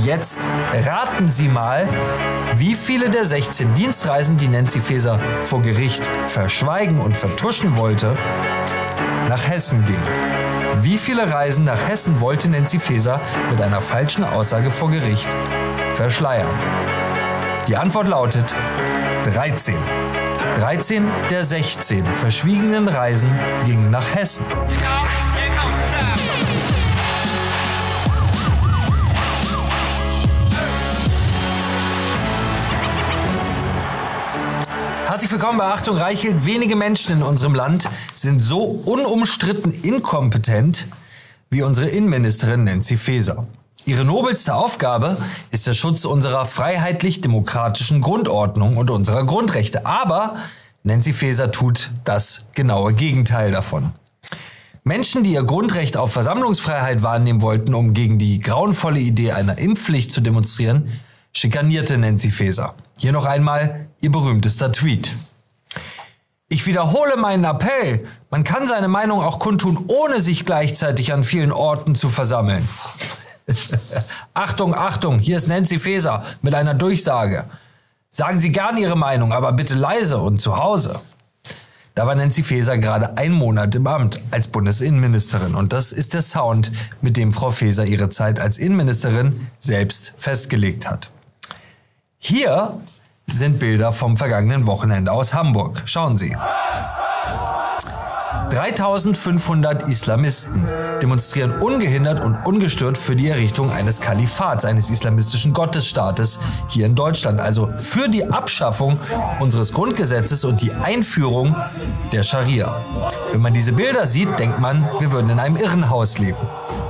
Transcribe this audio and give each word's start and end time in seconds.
Jetzt 0.00 0.38
raten 0.72 1.28
Sie 1.28 1.48
mal, 1.48 1.86
wie 2.56 2.74
viele 2.74 3.10
der 3.10 3.26
16 3.26 3.74
Dienstreisen, 3.74 4.38
die 4.38 4.48
Nancy 4.48 4.80
Faeser 4.80 5.18
vor 5.44 5.60
Gericht 5.60 6.08
verschweigen 6.28 6.98
und 6.98 7.16
vertuschen 7.16 7.76
wollte, 7.76 8.16
nach 9.28 9.46
Hessen 9.46 9.84
gingen. 9.84 10.02
Wie 10.80 10.96
viele 10.96 11.30
Reisen 11.30 11.64
nach 11.64 11.88
Hessen 11.88 12.20
wollte 12.20 12.48
Nancy 12.48 12.78
Faeser 12.78 13.20
mit 13.50 13.60
einer 13.60 13.82
falschen 13.82 14.24
Aussage 14.24 14.70
vor 14.70 14.90
Gericht 14.90 15.28
verschleiern? 15.94 16.48
Die 17.68 17.76
Antwort 17.76 18.08
lautet 18.08 18.54
13. 19.24 19.76
13 20.56 21.08
der 21.30 21.44
16 21.44 22.04
verschwiegenen 22.04 22.88
Reisen 22.88 23.30
gingen 23.64 23.90
nach 23.90 24.14
Hessen. 24.14 24.44
Herzlich 35.22 35.40
willkommen 35.40 35.58
bei 35.58 35.66
Achtung 35.66 35.98
Reichelt. 35.98 36.46
Wenige 36.46 36.74
Menschen 36.74 37.18
in 37.18 37.22
unserem 37.22 37.54
Land 37.54 37.88
sind 38.16 38.40
so 38.40 38.64
unumstritten 38.64 39.72
inkompetent 39.72 40.88
wie 41.48 41.62
unsere 41.62 41.86
Innenministerin 41.86 42.64
Nancy 42.64 42.96
Faeser. 42.96 43.46
Ihre 43.84 44.04
nobelste 44.04 44.56
Aufgabe 44.56 45.16
ist 45.52 45.68
der 45.68 45.74
Schutz 45.74 46.04
unserer 46.04 46.44
freiheitlich-demokratischen 46.44 48.00
Grundordnung 48.00 48.76
und 48.76 48.90
unserer 48.90 49.24
Grundrechte. 49.24 49.86
Aber 49.86 50.38
Nancy 50.82 51.12
Faeser 51.12 51.52
tut 51.52 51.92
das 52.02 52.50
genaue 52.54 52.92
Gegenteil 52.92 53.52
davon. 53.52 53.92
Menschen, 54.82 55.22
die 55.22 55.34
ihr 55.34 55.44
Grundrecht 55.44 55.96
auf 55.96 56.12
Versammlungsfreiheit 56.12 57.04
wahrnehmen 57.04 57.42
wollten, 57.42 57.74
um 57.74 57.94
gegen 57.94 58.18
die 58.18 58.40
grauenvolle 58.40 58.98
Idee 58.98 59.30
einer 59.30 59.56
Impfpflicht 59.56 60.10
zu 60.10 60.20
demonstrieren, 60.20 61.00
schikanierte 61.32 61.98
Nancy 61.98 62.30
Faeser. 62.30 62.74
Hier 62.98 63.12
noch 63.12 63.24
einmal 63.24 63.86
ihr 64.00 64.10
berühmtester 64.10 64.72
Tweet. 64.72 65.10
Ich 66.48 66.66
wiederhole 66.66 67.16
meinen 67.16 67.44
Appell. 67.44 68.06
Man 68.30 68.44
kann 68.44 68.68
seine 68.68 68.88
Meinung 68.88 69.22
auch 69.22 69.38
kundtun, 69.38 69.84
ohne 69.88 70.20
sich 70.20 70.44
gleichzeitig 70.44 71.12
an 71.12 71.24
vielen 71.24 71.50
Orten 71.50 71.94
zu 71.94 72.10
versammeln. 72.10 72.68
Achtung, 74.34 74.74
Achtung, 74.74 75.18
hier 75.18 75.38
ist 75.38 75.48
Nancy 75.48 75.80
Faeser 75.80 76.22
mit 76.42 76.54
einer 76.54 76.74
Durchsage. 76.74 77.44
Sagen 78.10 78.38
Sie 78.38 78.52
gern 78.52 78.76
Ihre 78.76 78.96
Meinung, 78.96 79.32
aber 79.32 79.52
bitte 79.52 79.74
leise 79.74 80.18
und 80.18 80.42
zu 80.42 80.58
Hause. 80.58 81.00
Da 81.94 82.06
war 82.06 82.14
Nancy 82.14 82.42
Faeser 82.42 82.78
gerade 82.78 83.16
ein 83.16 83.32
Monat 83.32 83.74
im 83.74 83.86
Amt 83.86 84.20
als 84.30 84.48
Bundesinnenministerin 84.48 85.54
und 85.54 85.72
das 85.72 85.92
ist 85.92 86.14
der 86.14 86.22
Sound, 86.22 86.72
mit 87.00 87.16
dem 87.16 87.32
Frau 87.32 87.50
Faeser 87.50 87.84
ihre 87.84 88.08
Zeit 88.08 88.40
als 88.40 88.58
Innenministerin 88.58 89.48
selbst 89.60 90.14
festgelegt 90.18 90.88
hat. 90.88 91.10
Hier 92.24 92.78
sind 93.26 93.58
Bilder 93.58 93.92
vom 93.92 94.16
vergangenen 94.16 94.64
Wochenende 94.68 95.10
aus 95.10 95.34
Hamburg. 95.34 95.82
Schauen 95.86 96.18
Sie. 96.18 96.36
3500 98.50 99.88
Islamisten 99.88 100.64
demonstrieren 101.02 101.50
ungehindert 101.50 102.22
und 102.22 102.36
ungestört 102.46 102.96
für 102.96 103.16
die 103.16 103.28
Errichtung 103.28 103.72
eines 103.72 104.00
Kalifats, 104.00 104.64
eines 104.64 104.88
islamistischen 104.88 105.52
Gottesstaates 105.52 106.38
hier 106.68 106.86
in 106.86 106.94
Deutschland. 106.94 107.40
Also 107.40 107.68
für 107.78 108.08
die 108.08 108.30
Abschaffung 108.30 109.00
unseres 109.40 109.72
Grundgesetzes 109.72 110.44
und 110.44 110.62
die 110.62 110.70
Einführung 110.70 111.56
der 112.12 112.22
Scharia. 112.22 113.10
Wenn 113.32 113.40
man 113.40 113.52
diese 113.52 113.72
Bilder 113.72 114.06
sieht, 114.06 114.38
denkt 114.38 114.60
man, 114.60 114.88
wir 115.00 115.10
würden 115.10 115.28
in 115.28 115.40
einem 115.40 115.56
Irrenhaus 115.56 116.18
leben. 116.18 116.38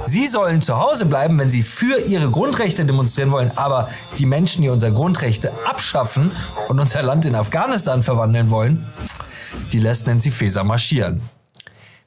Sie 0.05 0.27
sollen 0.27 0.61
zu 0.61 0.79
Hause 0.79 1.07
bleiben, 1.07 1.39
wenn 1.39 1.51
sie 1.51 1.63
für 1.63 2.01
ihre 2.01 2.31
Grundrechte 2.31 2.85
demonstrieren 2.85 3.31
wollen, 3.31 3.53
aber 3.57 3.89
die 4.19 4.27
Menschen, 4.27 4.63
die 4.63 4.69
unsere 4.69 4.93
Grundrechte 4.93 5.53
abschaffen 5.65 6.33
und 6.69 6.81
unser 6.81 7.03
Land 7.03 7.25
in 7.25 7.35
Afghanistan 7.35 8.03
verwandeln 8.03 8.51
wollen, 8.51 8.85
die 9.73 9.79
lässt 9.79 10.07
Nancy 10.07 10.31
Faeser 10.31 10.65
marschieren. 10.65 11.23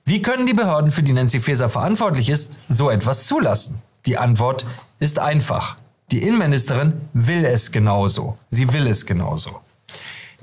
Wie 0.04 0.22
können 0.22 0.46
die 0.46 0.54
Behörden, 0.54 0.92
für 0.92 1.04
die 1.04 1.14
Nancy 1.14 1.40
Faeser 1.40 1.70
verantwortlich 1.70 2.30
ist, 2.30 2.58
so 2.68 2.90
etwas 2.90 3.26
zulassen? 3.26 3.82
Die 4.06 4.18
Antwort 4.18 4.66
ist 5.00 5.18
einfach. 5.18 5.78
Die 6.12 6.22
Innenministerin 6.22 7.02
will 7.14 7.44
es 7.46 7.72
genauso. 7.72 8.38
Sie 8.50 8.72
will 8.72 8.86
es 8.88 9.06
genauso. 9.06 9.62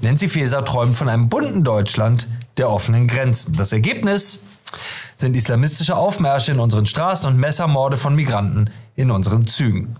Nancy 0.00 0.28
Faeser 0.28 0.64
träumt 0.64 0.96
von 0.96 1.08
einem 1.08 1.28
bunten 1.28 1.62
Deutschland 1.62 2.26
der 2.58 2.70
offenen 2.70 3.06
Grenzen. 3.06 3.56
Das 3.56 3.72
Ergebnis 3.72 4.40
sind 5.16 5.36
islamistische 5.36 5.96
Aufmärsche 5.96 6.52
in 6.52 6.58
unseren 6.58 6.86
Straßen 6.86 7.28
und 7.28 7.38
Messermorde 7.38 7.96
von 7.96 8.14
Migranten 8.14 8.70
in 8.96 9.10
unseren 9.10 9.46
Zügen. 9.46 9.96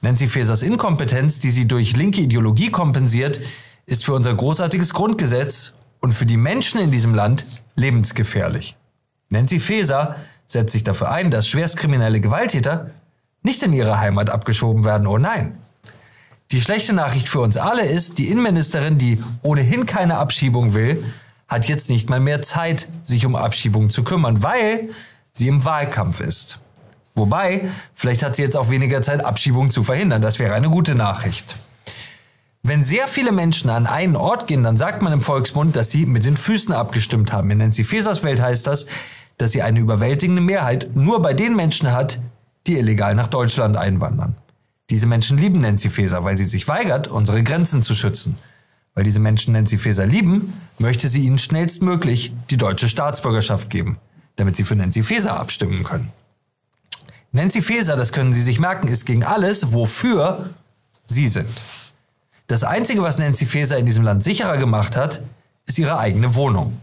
Nancy 0.00 0.28
Faesers 0.28 0.62
Inkompetenz, 0.62 1.38
die 1.38 1.50
sie 1.50 1.66
durch 1.66 1.96
linke 1.96 2.20
Ideologie 2.20 2.70
kompensiert, 2.70 3.40
ist 3.86 4.04
für 4.04 4.14
unser 4.14 4.34
großartiges 4.34 4.92
Grundgesetz 4.92 5.74
und 6.00 6.12
für 6.12 6.26
die 6.26 6.36
Menschen 6.36 6.80
in 6.80 6.90
diesem 6.90 7.14
Land 7.14 7.44
lebensgefährlich. 7.76 8.76
Nancy 9.30 9.60
Faeser 9.60 10.16
setzt 10.46 10.72
sich 10.72 10.84
dafür 10.84 11.10
ein, 11.10 11.30
dass 11.30 11.48
schwerstkriminelle 11.48 12.20
Gewalttäter 12.20 12.90
nicht 13.42 13.62
in 13.62 13.72
ihre 13.72 13.98
Heimat 13.98 14.30
abgeschoben 14.30 14.84
werden. 14.84 15.06
Oh 15.06 15.18
nein. 15.18 15.58
Die 16.52 16.60
schlechte 16.60 16.94
Nachricht 16.94 17.28
für 17.28 17.40
uns 17.40 17.56
alle 17.56 17.86
ist, 17.86 18.18
die 18.18 18.28
Innenministerin, 18.28 18.98
die 18.98 19.22
ohnehin 19.42 19.86
keine 19.86 20.18
Abschiebung 20.18 20.74
will, 20.74 21.02
hat 21.54 21.66
jetzt 21.66 21.88
nicht 21.88 22.10
mal 22.10 22.20
mehr 22.20 22.42
Zeit, 22.42 22.88
sich 23.02 23.24
um 23.24 23.36
Abschiebung 23.36 23.90
zu 23.90 24.02
kümmern, 24.02 24.42
weil 24.42 24.90
sie 25.32 25.48
im 25.48 25.64
Wahlkampf 25.64 26.20
ist. 26.20 26.58
Wobei, 27.14 27.70
vielleicht 27.94 28.22
hat 28.22 28.36
sie 28.36 28.42
jetzt 28.42 28.56
auch 28.56 28.70
weniger 28.70 29.00
Zeit, 29.02 29.24
Abschiebung 29.24 29.70
zu 29.70 29.84
verhindern. 29.84 30.20
Das 30.20 30.38
wäre 30.38 30.54
eine 30.54 30.68
gute 30.68 30.94
Nachricht. 30.96 31.54
Wenn 32.62 32.82
sehr 32.82 33.06
viele 33.06 33.30
Menschen 33.30 33.70
an 33.70 33.86
einen 33.86 34.16
Ort 34.16 34.46
gehen, 34.46 34.64
dann 34.64 34.76
sagt 34.76 35.02
man 35.02 35.12
im 35.12 35.20
Volksmund, 35.20 35.76
dass 35.76 35.90
sie 35.90 36.06
mit 36.06 36.24
den 36.24 36.36
Füßen 36.36 36.74
abgestimmt 36.74 37.32
haben. 37.32 37.50
In 37.50 37.58
Nancy 37.58 37.84
Fesers 37.84 38.22
Welt 38.24 38.40
heißt 38.40 38.66
das, 38.66 38.86
dass 39.38 39.52
sie 39.52 39.62
eine 39.62 39.80
überwältigende 39.80 40.42
Mehrheit 40.42 40.96
nur 40.96 41.22
bei 41.22 41.34
den 41.34 41.54
Menschen 41.54 41.92
hat, 41.92 42.20
die 42.66 42.78
illegal 42.78 43.14
nach 43.14 43.26
Deutschland 43.26 43.76
einwandern. 43.76 44.36
Diese 44.90 45.06
Menschen 45.06 45.38
lieben 45.38 45.60
Nancy 45.60 45.90
Faeser, 45.90 46.24
weil 46.24 46.36
sie 46.36 46.44
sich 46.44 46.66
weigert, 46.66 47.06
unsere 47.06 47.42
Grenzen 47.42 47.82
zu 47.82 47.94
schützen. 47.94 48.38
Weil 48.94 49.04
diese 49.04 49.20
Menschen 49.20 49.52
Nancy 49.52 49.78
Faeser 49.78 50.06
lieben, 50.06 50.52
möchte 50.78 51.08
sie 51.08 51.22
ihnen 51.24 51.38
schnellstmöglich 51.38 52.32
die 52.50 52.56
deutsche 52.56 52.88
Staatsbürgerschaft 52.88 53.70
geben, 53.70 53.98
damit 54.36 54.56
sie 54.56 54.64
für 54.64 54.76
Nancy 54.76 55.02
Faeser 55.02 55.38
abstimmen 55.38 55.82
können. 55.82 56.12
Nancy 57.32 57.62
Faeser, 57.62 57.96
das 57.96 58.12
können 58.12 58.32
Sie 58.32 58.42
sich 58.42 58.60
merken, 58.60 58.86
ist 58.86 59.06
gegen 59.06 59.24
alles, 59.24 59.72
wofür 59.72 60.50
Sie 61.04 61.26
sind. 61.26 61.48
Das 62.46 62.62
Einzige, 62.62 63.02
was 63.02 63.18
Nancy 63.18 63.44
Faeser 63.44 63.76
in 63.76 63.86
diesem 63.86 64.04
Land 64.04 64.22
sicherer 64.22 64.56
gemacht 64.56 64.96
hat, 64.96 65.20
ist 65.66 65.78
ihre 65.78 65.98
eigene 65.98 66.36
Wohnung. 66.36 66.80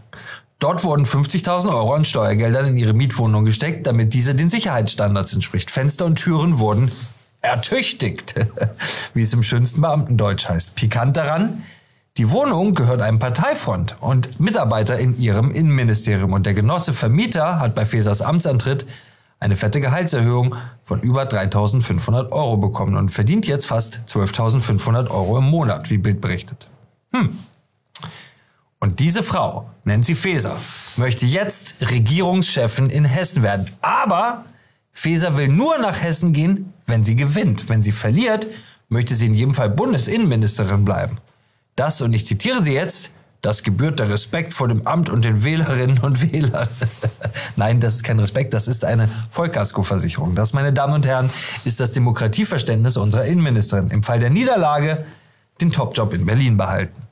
Dort 0.58 0.84
wurden 0.84 1.06
50.000 1.06 1.70
Euro 1.70 1.94
an 1.94 2.04
Steuergeldern 2.04 2.66
in 2.66 2.76
ihre 2.76 2.92
Mietwohnung 2.92 3.46
gesteckt, 3.46 3.86
damit 3.86 4.12
diese 4.12 4.34
den 4.34 4.50
Sicherheitsstandards 4.50 5.32
entspricht. 5.32 5.70
Fenster 5.70 6.04
und 6.04 6.16
Türen 6.16 6.58
wurden 6.58 6.92
ertüchtigt, 7.40 8.34
wie 9.14 9.22
es 9.22 9.32
im 9.32 9.42
schönsten 9.42 9.80
Beamtendeutsch 9.80 10.48
heißt. 10.48 10.74
Pikant 10.74 11.16
daran, 11.16 11.62
die 12.18 12.30
Wohnung 12.30 12.74
gehört 12.74 13.00
einem 13.00 13.18
Parteifront 13.18 13.96
und 14.00 14.38
Mitarbeiter 14.38 14.98
in 14.98 15.16
ihrem 15.16 15.50
Innenministerium. 15.50 16.34
Und 16.34 16.44
der 16.44 16.52
Genosse 16.52 16.92
Vermieter 16.92 17.58
hat 17.58 17.74
bei 17.74 17.86
Fesers 17.86 18.20
Amtsantritt 18.20 18.86
eine 19.40 19.56
fette 19.56 19.80
Gehaltserhöhung 19.80 20.54
von 20.84 21.00
über 21.00 21.22
3.500 21.22 22.30
Euro 22.30 22.58
bekommen 22.58 22.96
und 22.96 23.08
verdient 23.08 23.46
jetzt 23.46 23.66
fast 23.66 24.00
12.500 24.08 25.10
Euro 25.10 25.38
im 25.38 25.44
Monat, 25.44 25.90
wie 25.90 25.98
Bild 25.98 26.20
berichtet. 26.20 26.68
Hm. 27.12 27.38
Und 28.78 29.00
diese 29.00 29.22
Frau, 29.22 29.70
Nancy 29.84 30.14
Faeser, 30.14 30.56
möchte 30.96 31.24
jetzt 31.24 31.76
Regierungschefin 31.80 32.90
in 32.90 33.04
Hessen 33.04 33.42
werden. 33.42 33.70
Aber 33.80 34.44
Faeser 34.92 35.36
will 35.36 35.48
nur 35.48 35.78
nach 35.78 36.02
Hessen 36.02 36.32
gehen, 36.32 36.74
wenn 36.86 37.04
sie 37.04 37.16
gewinnt. 37.16 37.68
Wenn 37.68 37.82
sie 37.82 37.92
verliert, 37.92 38.46
möchte 38.88 39.14
sie 39.14 39.26
in 39.26 39.34
jedem 39.34 39.54
Fall 39.54 39.70
Bundesinnenministerin 39.70 40.84
bleiben. 40.84 41.18
Das, 41.76 42.00
und 42.00 42.12
ich 42.12 42.26
zitiere 42.26 42.62
sie 42.62 42.74
jetzt, 42.74 43.12
das 43.42 43.64
gebührt 43.64 43.98
der 43.98 44.08
Respekt 44.08 44.54
vor 44.54 44.68
dem 44.68 44.86
Amt 44.86 45.10
und 45.10 45.24
den 45.24 45.42
Wählerinnen 45.42 45.98
und 45.98 46.22
Wählern. 46.32 46.68
Nein, 47.56 47.80
das 47.80 47.94
ist 47.94 48.04
kein 48.04 48.20
Respekt, 48.20 48.54
das 48.54 48.68
ist 48.68 48.84
eine 48.84 49.08
Vollkaskoversicherung. 49.30 50.36
Das, 50.36 50.52
meine 50.52 50.72
Damen 50.72 50.94
und 50.94 51.06
Herren, 51.06 51.28
ist 51.64 51.80
das 51.80 51.90
Demokratieverständnis 51.90 52.96
unserer 52.96 53.24
Innenministerin. 53.24 53.88
Im 53.88 54.04
Fall 54.04 54.20
der 54.20 54.30
Niederlage 54.30 55.04
den 55.60 55.72
Topjob 55.72 56.14
in 56.14 56.24
Berlin 56.24 56.56
behalten. 56.56 57.02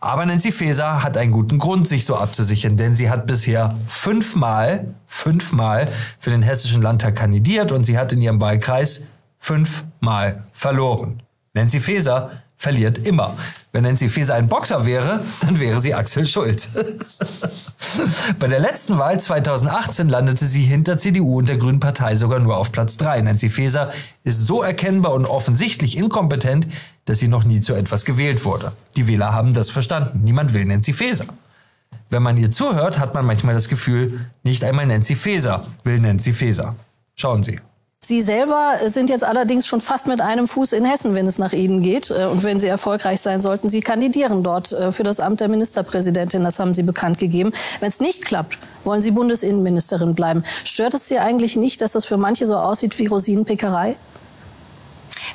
Aber 0.00 0.26
Nancy 0.26 0.52
Faeser 0.52 1.02
hat 1.02 1.16
einen 1.16 1.32
guten 1.32 1.58
Grund, 1.58 1.88
sich 1.88 2.04
so 2.04 2.16
abzusichern, 2.16 2.76
denn 2.76 2.94
sie 2.94 3.08
hat 3.08 3.26
bisher 3.26 3.74
fünfmal, 3.88 4.94
fünfmal 5.06 5.88
für 6.18 6.28
den 6.28 6.42
Hessischen 6.42 6.82
Landtag 6.82 7.16
kandidiert 7.16 7.72
und 7.72 7.86
sie 7.86 7.96
hat 7.96 8.12
in 8.12 8.20
ihrem 8.20 8.38
Wahlkreis 8.38 9.04
fünfmal 9.38 10.44
verloren. 10.52 11.22
Nancy 11.54 11.80
Faeser 11.80 12.32
verliert 12.58 13.06
immer. 13.06 13.34
Wenn 13.74 13.82
Nancy 13.82 14.08
Faeser 14.08 14.36
ein 14.36 14.46
Boxer 14.46 14.86
wäre, 14.86 15.20
dann 15.40 15.58
wäre 15.58 15.80
sie 15.80 15.94
Axel 15.94 16.26
Schulz. 16.26 16.68
Bei 18.38 18.46
der 18.46 18.60
letzten 18.60 18.98
Wahl 18.98 19.20
2018 19.20 20.08
landete 20.08 20.46
sie 20.46 20.62
hinter 20.62 20.96
CDU 20.96 21.38
und 21.38 21.48
der 21.48 21.56
Grünen 21.56 21.80
Partei 21.80 22.14
sogar 22.14 22.38
nur 22.38 22.56
auf 22.56 22.70
Platz 22.70 22.96
3. 22.98 23.22
Nancy 23.22 23.50
Faeser 23.50 23.90
ist 24.22 24.46
so 24.46 24.62
erkennbar 24.62 25.12
und 25.12 25.26
offensichtlich 25.26 25.96
inkompetent, 25.96 26.68
dass 27.04 27.18
sie 27.18 27.26
noch 27.26 27.42
nie 27.42 27.60
zu 27.60 27.74
etwas 27.74 28.04
gewählt 28.04 28.44
wurde. 28.44 28.70
Die 28.94 29.08
Wähler 29.08 29.32
haben 29.32 29.54
das 29.54 29.70
verstanden. 29.70 30.20
Niemand 30.22 30.54
will 30.54 30.66
Nancy 30.66 30.92
Faeser. 30.92 31.26
Wenn 32.10 32.22
man 32.22 32.38
ihr 32.38 32.52
zuhört, 32.52 33.00
hat 33.00 33.12
man 33.14 33.26
manchmal 33.26 33.54
das 33.54 33.68
Gefühl, 33.68 34.30
nicht 34.44 34.62
einmal 34.62 34.86
Nancy 34.86 35.16
Faeser 35.16 35.66
will 35.82 35.98
Nancy 35.98 36.32
Faeser. 36.32 36.76
Schauen 37.16 37.42
Sie. 37.42 37.58
Sie 38.06 38.20
selber 38.20 38.76
sind 38.84 39.08
jetzt 39.08 39.24
allerdings 39.24 39.66
schon 39.66 39.80
fast 39.80 40.06
mit 40.06 40.20
einem 40.20 40.46
Fuß 40.46 40.74
in 40.74 40.84
Hessen, 40.84 41.14
wenn 41.14 41.26
es 41.26 41.38
nach 41.38 41.54
Ihnen 41.54 41.80
geht. 41.80 42.10
Äh, 42.10 42.26
und 42.26 42.44
wenn 42.44 42.60
Sie 42.60 42.66
erfolgreich 42.66 43.20
sein 43.22 43.40
sollten, 43.40 43.70
Sie 43.70 43.80
kandidieren 43.80 44.42
dort 44.42 44.72
äh, 44.72 44.92
für 44.92 45.04
das 45.04 45.20
Amt 45.20 45.40
der 45.40 45.48
Ministerpräsidentin. 45.48 46.44
Das 46.44 46.58
haben 46.58 46.74
Sie 46.74 46.82
bekannt 46.82 47.18
gegeben. 47.18 47.52
Wenn 47.80 47.88
es 47.88 48.00
nicht 48.00 48.26
klappt, 48.26 48.58
wollen 48.84 49.00
Sie 49.00 49.10
Bundesinnenministerin 49.10 50.14
bleiben. 50.14 50.44
Stört 50.64 50.92
es 50.92 51.08
Sie 51.08 51.18
eigentlich 51.18 51.56
nicht, 51.56 51.80
dass 51.80 51.92
das 51.92 52.04
für 52.04 52.18
manche 52.18 52.44
so 52.44 52.56
aussieht 52.56 52.98
wie 52.98 53.06
Rosinenpickerei? 53.06 53.96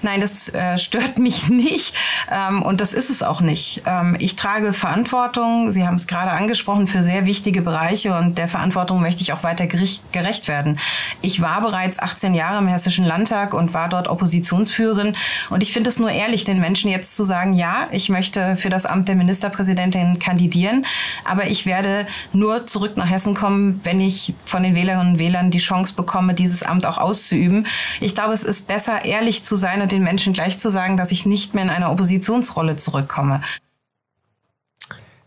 Nein, 0.02 0.22
das 0.22 0.54
äh, 0.54 0.78
stört 0.78 1.20
mich 1.20 1.50
nicht 1.50 1.94
ähm, 2.32 2.62
und 2.62 2.82
das 2.82 2.94
ist 2.94 3.10
es 3.10 3.24
auch 3.24 3.42
nicht. 3.42 3.82
Ähm, 3.86 4.16
ich 4.20 4.36
trage 4.36 4.74
Verantwortung, 4.74 5.72
Sie 5.72 5.86
haben 5.86 5.96
es 5.96 6.08
gerade 6.08 6.32
angesprochen, 6.32 6.88
für 6.88 7.04
sehr 7.04 7.26
wichtige 7.26 7.62
Bereiche 7.62 8.16
und 8.18 8.38
der 8.38 8.48
Verantwortung 8.48 9.02
möchte 9.02 9.22
ich 9.22 9.34
auch 9.34 9.44
weiter 9.44 9.68
gerecht 9.68 10.48
werden. 10.48 10.80
Ich 11.22 11.42
war 11.42 11.62
bereits 11.62 12.00
18 12.00 12.34
Jahre 12.34 12.60
im 12.60 12.68
Hessischen 12.68 13.06
Landtag 13.06 13.54
und 13.54 13.74
war 13.74 13.90
dort 13.90 14.08
Oppositionsführerin 14.08 15.16
und 15.50 15.64
ich 15.64 15.74
finde 15.74 15.90
es 15.90 16.00
nur 16.00 16.12
ehrlich, 16.12 16.46
den 16.46 16.60
Menschen 16.60 16.90
jetzt 16.90 17.16
zu 17.16 17.24
sagen, 17.24 17.54
ja, 17.54 17.88
ich 17.92 18.10
möchte 18.10 18.56
für 18.56 18.70
das 18.70 18.86
Amt 18.86 19.08
der 19.08 19.16
Ministerpräsidentin 19.16 20.20
kandidieren, 20.20 20.86
aber 21.26 21.48
ich 21.48 21.66
werde 21.66 22.08
nur 22.32 22.66
zurück 22.68 22.96
nach 22.96 23.10
Hessen 23.10 23.34
kommen, 23.34 23.82
wenn 23.84 24.00
ich 24.00 24.34
von 24.46 24.64
den 24.64 24.76
Wählerinnen 24.76 25.14
und 25.14 25.20
Wählern 25.20 25.52
die 25.52 25.60
Chance 25.60 25.94
bekomme, 25.94 26.34
dieses 26.34 26.64
Amt 26.64 26.86
auch 26.86 26.98
auszuüben. 26.98 27.68
Ich 28.00 28.16
glaube, 28.16 28.34
es 28.34 28.44
ist 28.44 28.68
besser, 28.68 29.06
ehrlich 29.06 29.44
zu 29.44 29.56
sein 29.56 29.82
den 29.92 30.04
Menschen 30.04 30.34
gleich 30.34 30.60
zu 30.60 30.70
sagen, 30.70 30.98
dass 30.98 31.12
ich 31.12 31.26
nicht 31.26 31.56
mehr 31.56 31.64
in 31.64 31.70
eine 31.70 31.90
Oppositionsrolle 31.90 32.78
zurückkomme. 32.78 33.42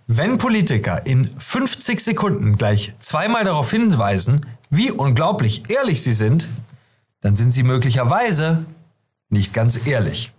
Wenn 0.06 0.38
Politiker 0.38 1.06
in 1.06 1.30
50 1.38 2.00
Sekunden 2.00 2.56
gleich 2.56 2.92
zweimal 2.98 3.44
darauf 3.44 3.70
hinweisen, 3.70 4.44
wie 4.68 4.90
unglaublich 4.90 5.70
ehrlich 5.70 6.02
sie 6.02 6.12
sind, 6.12 6.48
dann 7.20 7.36
sind 7.36 7.52
sie 7.52 7.62
möglicherweise 7.62 8.64
nicht 9.28 9.54
ganz 9.54 9.86
ehrlich. 9.86 10.32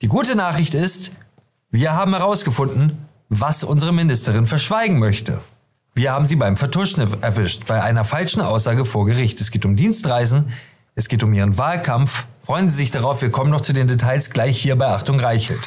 Die 0.00 0.08
gute 0.08 0.34
Nachricht 0.34 0.74
ist, 0.74 1.12
wir 1.70 1.92
haben 1.92 2.14
herausgefunden, 2.14 3.06
was 3.28 3.64
unsere 3.64 3.92
Ministerin 3.92 4.46
verschweigen 4.46 4.98
möchte. 4.98 5.40
Wir 5.94 6.12
haben 6.12 6.26
sie 6.26 6.36
beim 6.36 6.56
Vertuschen 6.56 7.22
erwischt, 7.22 7.66
bei 7.66 7.82
einer 7.82 8.04
falschen 8.04 8.40
Aussage 8.40 8.84
vor 8.84 9.06
Gericht. 9.06 9.40
Es 9.40 9.50
geht 9.50 9.64
um 9.64 9.76
Dienstreisen, 9.76 10.52
es 10.94 11.08
geht 11.08 11.22
um 11.22 11.32
ihren 11.32 11.58
Wahlkampf 11.58 12.24
Freuen 12.44 12.68
Sie 12.68 12.76
sich 12.76 12.90
darauf, 12.90 13.22
wir 13.22 13.30
kommen 13.30 13.50
noch 13.50 13.60
zu 13.60 13.72
den 13.72 13.86
Details 13.86 14.30
gleich 14.30 14.60
hier 14.60 14.76
bei 14.76 14.88
Achtung 14.88 15.20
Reichelt. 15.20 15.60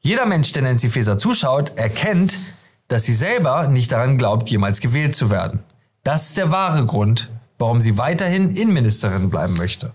Jeder 0.00 0.26
Mensch, 0.26 0.52
der 0.52 0.62
Nancy 0.62 0.90
Faeser 0.90 1.18
zuschaut, 1.18 1.76
erkennt, 1.76 2.36
dass 2.88 3.04
sie 3.04 3.14
selber 3.14 3.68
nicht 3.68 3.92
daran 3.92 4.18
glaubt, 4.18 4.48
jemals 4.48 4.80
gewählt 4.80 5.14
zu 5.14 5.30
werden. 5.30 5.60
Das 6.02 6.30
ist 6.30 6.36
der 6.36 6.50
wahre 6.50 6.84
Grund, 6.84 7.28
warum 7.58 7.80
sie 7.80 7.96
weiterhin 7.96 8.56
Innenministerin 8.56 9.30
bleiben 9.30 9.56
möchte. 9.56 9.92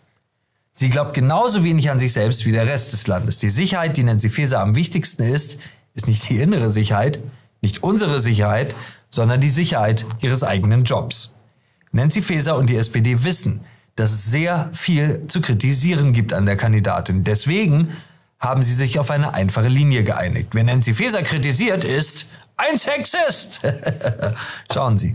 Sie 0.71 0.89
glaubt 0.89 1.13
genauso 1.13 1.65
wenig 1.65 1.89
an 1.91 1.99
sich 1.99 2.13
selbst 2.13 2.45
wie 2.45 2.53
der 2.53 2.67
Rest 2.67 2.93
des 2.93 3.07
Landes. 3.07 3.39
Die 3.39 3.49
Sicherheit, 3.49 3.97
die 3.97 4.03
Nancy 4.03 4.29
Faeser 4.29 4.61
am 4.61 4.75
wichtigsten 4.75 5.23
ist, 5.23 5.59
ist 5.95 6.07
nicht 6.07 6.29
die 6.29 6.39
innere 6.39 6.69
Sicherheit, 6.69 7.19
nicht 7.61 7.83
unsere 7.83 8.21
Sicherheit, 8.21 8.73
sondern 9.09 9.41
die 9.41 9.49
Sicherheit 9.49 10.05
ihres 10.21 10.43
eigenen 10.43 10.85
Jobs. 10.85 11.33
Nancy 11.91 12.21
Faeser 12.21 12.55
und 12.55 12.69
die 12.69 12.77
SPD 12.77 13.23
wissen, 13.23 13.65
dass 13.95 14.11
es 14.11 14.25
sehr 14.25 14.69
viel 14.73 15.27
zu 15.27 15.41
kritisieren 15.41 16.13
gibt 16.13 16.33
an 16.33 16.45
der 16.45 16.57
Kandidatin. 16.57 17.23
Deswegen 17.23 17.95
haben 18.39 18.63
sie 18.63 18.73
sich 18.73 18.99
auf 18.99 19.09
eine 19.11 19.33
einfache 19.33 19.69
Linie 19.69 20.03
geeinigt. 20.03 20.49
Wer 20.53 20.63
Nancy 20.63 20.93
Faeser 20.93 21.23
kritisiert, 21.23 21.83
ist 21.83 22.25
ein 22.57 22.77
Sexist. 22.77 23.61
Schauen 24.73 24.97
Sie. 24.97 25.13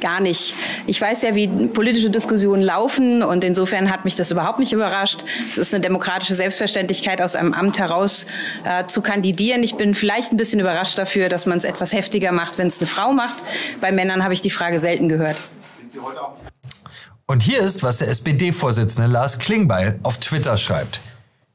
Gar 0.00 0.20
nicht. 0.20 0.54
Ich 0.86 1.00
weiß 1.00 1.22
ja, 1.22 1.34
wie 1.34 1.48
politische 1.68 2.10
Diskussionen 2.10 2.62
laufen 2.62 3.22
und 3.22 3.42
insofern 3.44 3.90
hat 3.90 4.04
mich 4.04 4.16
das 4.16 4.30
überhaupt 4.30 4.58
nicht 4.58 4.72
überrascht. 4.72 5.24
Es 5.50 5.58
ist 5.58 5.72
eine 5.72 5.82
demokratische 5.82 6.34
Selbstverständlichkeit, 6.34 7.22
aus 7.22 7.34
einem 7.34 7.54
Amt 7.54 7.78
heraus 7.78 8.26
äh, 8.64 8.86
zu 8.86 9.00
kandidieren. 9.00 9.62
Ich 9.62 9.76
bin 9.76 9.94
vielleicht 9.94 10.32
ein 10.32 10.36
bisschen 10.36 10.60
überrascht 10.60 10.98
dafür, 10.98 11.28
dass 11.28 11.46
man 11.46 11.58
es 11.58 11.64
etwas 11.64 11.92
heftiger 11.92 12.32
macht, 12.32 12.58
wenn 12.58 12.66
es 12.66 12.78
eine 12.78 12.86
Frau 12.86 13.12
macht. 13.12 13.36
Bei 13.80 13.90
Männern 13.92 14.22
habe 14.22 14.34
ich 14.34 14.42
die 14.42 14.50
Frage 14.50 14.78
selten 14.78 15.08
gehört. 15.08 15.36
Und 17.26 17.42
hier 17.42 17.60
ist, 17.60 17.82
was 17.82 17.98
der 17.98 18.08
SPD-Vorsitzende 18.08 19.08
Lars 19.08 19.38
Klingbeil 19.38 19.98
auf 20.02 20.18
Twitter 20.18 20.56
schreibt. 20.56 21.00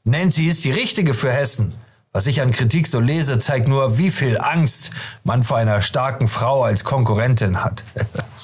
Nancy 0.03 0.47
ist 0.47 0.63
die 0.65 0.71
Richtige 0.71 1.13
für 1.13 1.31
Hessen. 1.31 1.73
Was 2.11 2.25
ich 2.25 2.41
an 2.41 2.51
Kritik 2.51 2.87
so 2.87 2.99
lese, 2.99 3.37
zeigt 3.37 3.67
nur, 3.67 3.99
wie 3.99 4.09
viel 4.09 4.39
Angst 4.39 4.89
man 5.23 5.43
vor 5.43 5.57
einer 5.57 5.81
starken 5.81 6.27
Frau 6.27 6.63
als 6.63 6.83
Konkurrentin 6.83 7.63
hat. 7.63 7.83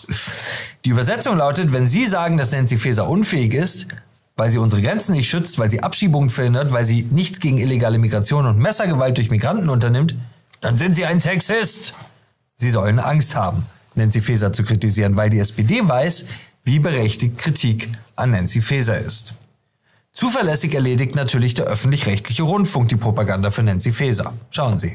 die 0.85 0.91
Übersetzung 0.91 1.37
lautet, 1.37 1.73
wenn 1.73 1.87
Sie 1.87 2.05
sagen, 2.05 2.37
dass 2.37 2.51
Nancy 2.51 2.77
Faeser 2.77 3.09
unfähig 3.09 3.55
ist, 3.55 3.87
weil 4.35 4.51
sie 4.51 4.57
unsere 4.57 4.81
Grenzen 4.81 5.13
nicht 5.13 5.29
schützt, 5.29 5.57
weil 5.57 5.71
sie 5.71 5.81
Abschiebungen 5.81 6.29
verhindert, 6.29 6.71
weil 6.73 6.85
sie 6.85 7.03
nichts 7.03 7.39
gegen 7.39 7.57
illegale 7.57 7.97
Migration 7.97 8.45
und 8.45 8.59
Messergewalt 8.59 9.17
durch 9.17 9.31
Migranten 9.31 9.69
unternimmt, 9.69 10.15
dann 10.61 10.77
sind 10.77 10.95
Sie 10.95 11.05
ein 11.05 11.19
Sexist. 11.19 11.93
Sie 12.55 12.69
sollen 12.69 12.99
Angst 12.99 13.35
haben, 13.35 13.65
Nancy 13.95 14.21
Faeser 14.21 14.51
zu 14.51 14.63
kritisieren, 14.63 15.15
weil 15.15 15.29
die 15.29 15.39
SPD 15.39 15.87
weiß, 15.87 16.25
wie 16.65 16.79
berechtigt 16.79 17.37
Kritik 17.37 17.89
an 18.15 18.31
Nancy 18.31 18.61
Faeser 18.61 18.99
ist. 18.99 19.33
Zuverlässig 20.11 20.73
erledigt 20.73 21.15
natürlich 21.15 21.53
der 21.53 21.65
öffentlich-rechtliche 21.65 22.43
Rundfunk 22.43 22.89
die 22.89 22.95
Propaganda 22.95 23.51
für 23.51 23.63
Nancy 23.63 23.91
Faeser. 23.91 24.33
Schauen 24.49 24.79
Sie. 24.79 24.93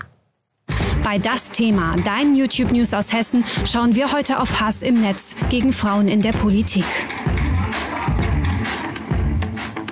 Bei 1.02 1.18
das 1.18 1.50
Thema, 1.50 1.96
dein 2.04 2.34
YouTube 2.34 2.72
News 2.72 2.92
aus 2.92 3.12
Hessen, 3.12 3.44
schauen 3.64 3.94
wir 3.94 4.12
heute 4.12 4.40
auf 4.40 4.60
Hass 4.60 4.82
im 4.82 5.00
Netz 5.00 5.36
gegen 5.48 5.72
Frauen 5.72 6.08
in 6.08 6.22
der 6.22 6.32
Politik. 6.32 6.84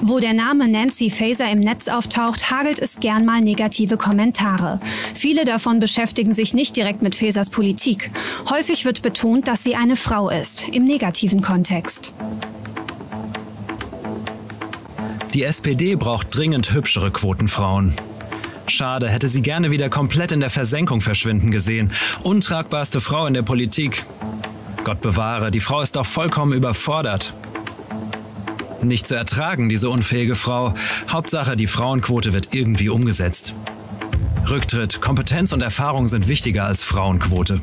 Wo 0.09 0.21
der 0.21 0.33
Name 0.33 0.69
Nancy 0.69 1.11
Faeser 1.11 1.51
im 1.51 1.59
Netz 1.59 1.87
auftaucht, 1.87 2.51
hagelt 2.51 2.79
es 2.79 2.99
gern 2.99 3.27
mal 3.27 3.43
negative 3.43 3.99
Kommentare. 3.99 4.81
Viele 5.15 5.45
davon 5.45 5.81
beschäftigen 5.81 6.33
sich 6.33 6.55
nicht 6.55 6.75
direkt 6.77 7.03
mit 7.03 7.15
Faesers 7.15 7.51
Politik. 7.51 8.11
Häufig 8.49 8.87
wird 8.87 9.03
betont, 9.03 9.47
dass 9.49 9.65
sie 9.65 9.77
eine 9.77 9.97
Frau 9.97 10.31
ist, 10.31 10.67
im 10.71 10.85
negativen 10.85 11.43
Kontext. 11.43 12.15
Die 15.35 15.43
SPD 15.43 15.95
braucht 15.95 16.35
dringend 16.35 16.73
hübschere 16.73 17.11
Quotenfrauen. 17.11 17.93
Schade, 18.67 19.11
hätte 19.11 19.29
sie 19.29 19.43
gerne 19.43 19.71
wieder 19.71 19.91
komplett 19.91 20.33
in 20.33 20.41
der 20.41 20.49
Versenkung 20.49 21.03
verschwinden 21.03 21.51
gesehen. 21.51 21.93
Untragbarste 22.23 23.03
Frau 23.03 23.27
in 23.27 23.35
der 23.35 23.43
Politik. 23.43 24.07
Gott 24.85 25.03
bewahre, 25.03 25.51
die 25.51 25.61
Frau 25.61 25.83
ist 25.83 25.97
doch 25.97 26.07
vollkommen 26.07 26.55
überfordert. 26.55 27.35
Nicht 28.83 29.07
zu 29.07 29.15
ertragen, 29.15 29.69
diese 29.69 29.91
unfähige 29.91 30.37
Frau. 30.37 30.75
Hauptsache, 31.09 31.57
die 31.57 31.67
Frauenquote 31.67 32.33
wird 32.33 32.55
irgendwie 32.55 32.89
umgesetzt. 32.89 33.55
Rücktritt, 34.49 35.01
Kompetenz 35.01 35.53
und 35.53 35.63
Erfahrung 35.63 36.09
sind 36.09 36.29
wichtiger 36.29 36.65
als 36.65 36.83
Frauenquote. 36.83 37.61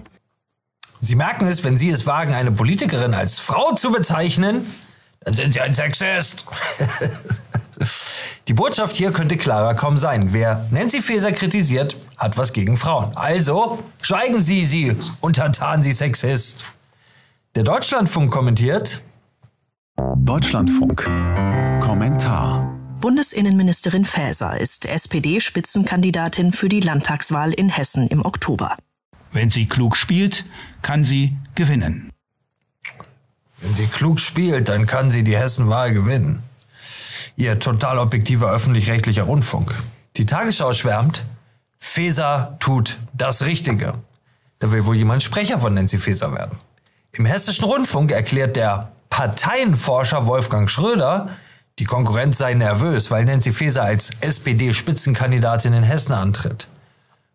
Sie 1.00 1.16
merken 1.16 1.46
es, 1.46 1.64
wenn 1.64 1.78
Sie 1.78 1.90
es 1.90 2.06
wagen, 2.06 2.34
eine 2.34 2.52
Politikerin 2.52 3.14
als 3.14 3.40
Frau 3.40 3.74
zu 3.76 3.92
bezeichnen, 3.92 4.66
dann 5.22 5.34
sind 5.34 5.54
Sie 5.54 5.62
ein 5.62 5.74
Sexist. 5.74 6.46
Die 8.48 8.54
Botschaft 8.54 8.96
hier 8.96 9.12
könnte 9.12 9.38
klarer 9.38 9.74
kaum 9.74 9.98
sein. 9.98 10.30
Wer 10.32 10.68
Nancy 10.72 11.02
Faeser 11.02 11.32
kritisiert, 11.32 11.96
hat 12.18 12.38
was 12.38 12.54
gegen 12.54 12.78
Frauen. 12.78 13.16
Also 13.16 13.84
schweigen 14.02 14.40
Sie, 14.40 14.66
Sie 14.66 14.96
untertan 15.22 15.82
Sie 15.82 15.92
Sexist. 15.92 16.66
Der 17.56 17.64
Deutschlandfunk 17.64 18.32
kommentiert, 18.32 19.02
Deutschlandfunk. 20.26 21.04
Kommentar. 21.82 22.76
Bundesinnenministerin 23.00 24.06
Faeser 24.06 24.60
ist 24.60 24.88
SPD-Spitzenkandidatin 24.88 26.52
für 26.52 26.68
die 26.68 26.80
Landtagswahl 26.80 27.54
in 27.54 27.70
Hessen 27.70 28.08
im 28.08 28.26
Oktober. 28.26 28.76
Wenn 29.34 29.52
sie 29.52 29.68
klug 29.68 29.96
spielt, 29.96 30.44
kann 30.82 31.04
sie 31.04 31.38
gewinnen. 31.54 32.12
Wenn 33.62 33.76
sie 33.76 33.86
klug 33.86 34.20
spielt, 34.20 34.68
dann 34.68 34.88
kann 34.88 35.12
sie 35.12 35.24
die 35.24 35.38
Hessenwahl 35.38 35.94
gewinnen. 35.94 36.42
Ihr 37.36 37.60
total 37.60 38.00
objektiver 38.00 38.50
öffentlich-rechtlicher 38.50 39.24
Rundfunk. 39.24 39.76
Die 40.18 40.26
Tagesschau 40.26 40.74
schwärmt, 40.74 41.24
Faeser 41.78 42.58
tut 42.60 42.98
das 43.14 43.46
Richtige. 43.46 43.94
Da 44.58 44.72
will 44.72 44.88
wohl 44.88 44.96
jemand 44.96 45.22
Sprecher 45.22 45.60
von 45.60 45.76
Nancy 45.76 46.00
Faeser 46.00 46.34
werden. 46.34 46.58
Im 47.12 47.28
Hessischen 47.28 47.66
Rundfunk 47.66 48.12
erklärt 48.12 48.56
der 48.56 48.95
Parteienforscher 49.16 50.26
Wolfgang 50.26 50.70
Schröder, 50.70 51.30
die 51.80 51.86
Konkurrenz 51.86 52.38
sei 52.38 52.54
nervös, 52.54 53.12
weil 53.12 53.24
Nancy 53.24 53.54
Faeser 53.54 53.84
als 53.86 54.10
SPD-Spitzenkandidatin 54.20 55.72
in 55.72 55.84
Hessen 55.84 56.12
antritt. 56.12 56.68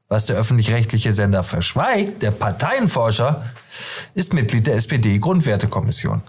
Was 0.06 0.26
der 0.26 0.37
öffentlich-rechtliche 0.37 1.12
Sender 1.12 1.42
verschweigt, 1.42 2.20
der 2.20 2.32
Parteienforscher, 2.32 3.46
ist 4.12 4.34
Mitglied 4.34 4.66
der 4.66 4.75
SPD-Grundwertekommission. 4.75 6.20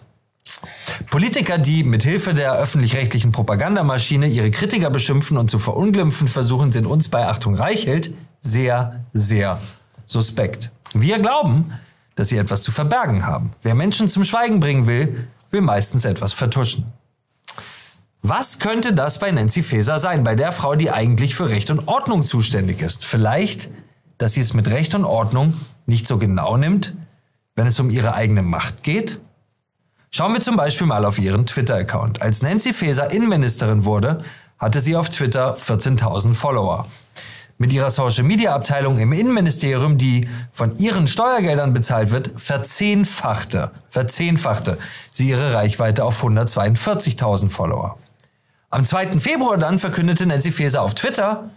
Politiker, 1.10 1.58
die 1.58 1.84
mithilfe 1.84 2.34
der 2.34 2.54
öffentlich-rechtlichen 2.54 3.34
Propagandamaschine 3.34 4.28
ihre 4.28 4.52
Kritiker 4.52 4.90
beschimpfen 4.90 5.36
und 5.36 5.52
zu 5.52 5.60
verunglimpfen 5.60 6.30
versuchen, 6.30 6.72
sind 6.72 6.86
uns 6.86 7.10
bei 7.10 7.28
Achtung 7.28 7.56
Reichelt 7.56 8.14
sehr, 8.40 9.04
sehr 9.12 9.60
suspekt. 10.06 10.70
Wir 10.94 11.20
glauben, 11.20 11.74
dass 12.16 12.30
sie 12.30 12.38
etwas 12.38 12.62
zu 12.62 12.72
verbergen 12.72 13.26
haben. 13.26 13.52
Wer 13.64 13.76
Menschen 13.76 14.08
zum 14.08 14.24
Schweigen 14.24 14.62
bringen 14.62 14.88
will, 14.88 15.28
will 15.52 15.62
meistens 15.62 16.06
etwas 16.06 16.34
vertuschen. 16.34 16.86
Was 18.24 18.60
könnte 18.60 18.94
das 18.94 19.20
bei 19.20 19.32
Nancy 19.32 19.64
Faeser 19.64 19.98
sein, 19.98 20.24
bei 20.24 20.36
der 20.36 20.52
Frau, 20.52 20.76
die 20.76 20.92
eigentlich 20.92 21.36
für 21.36 21.50
Recht 21.50 21.72
und 21.72 21.88
Ordnung 21.88 22.24
zuständig 22.24 22.82
ist? 22.82 23.04
Vielleicht, 23.04 23.70
dass 24.18 24.34
sie 24.34 24.42
es 24.42 24.54
mit 24.54 24.70
Recht 24.70 24.94
und 24.94 25.06
Ordnung 25.06 25.54
nicht 25.88 26.06
so 26.06 26.18
genau 26.18 26.56
nimmt, 26.56 26.96
wenn 27.56 27.68
es 27.68 27.80
um 27.80 27.90
ihre 27.90 28.14
eigene 28.14 28.44
Macht 28.44 28.84
geht? 28.84 29.20
Schauen 30.12 30.34
wir 30.34 30.42
zum 30.42 30.56
Beispiel 30.56 30.88
mal 30.88 31.06
auf 31.06 31.18
ihren 31.18 31.46
Twitter-Account. 31.46 32.22
Als 32.22 32.42
Nancy 32.42 32.74
Faeser 32.74 33.12
Innenministerin 33.12 33.86
wurde, 33.86 34.24
hatte 34.60 34.82
sie 34.82 34.96
auf 34.96 35.10
Twitter 35.10 35.58
14.000 35.58 36.36
Follower. 36.36 36.88
Mit 37.62 37.72
ihrer 37.74 37.92
Social-Media-Abteilung 37.92 38.98
im 38.98 39.14
Innenministerium, 39.14 40.00
die 40.00 40.28
von 40.52 40.80
ihren 40.80 41.08
Steuergeldern 41.08 41.74
bezahlt 41.74 42.10
wird, 42.10 42.32
verzehnfachte, 42.36 43.70
verzehnfachte 43.88 44.80
sie 45.12 45.30
ihre 45.30 45.54
Reichweite 45.54 46.04
auf 46.04 46.24
142.000 46.24 47.50
Follower. 47.52 48.00
Am 48.72 48.84
2. 48.84 49.20
Februar 49.20 49.60
dann 49.60 49.78
verkündete 49.78 50.26
Nancy 50.26 50.52
Faeser 50.52 50.82
auf 50.82 50.96
Twitter, 50.96 51.52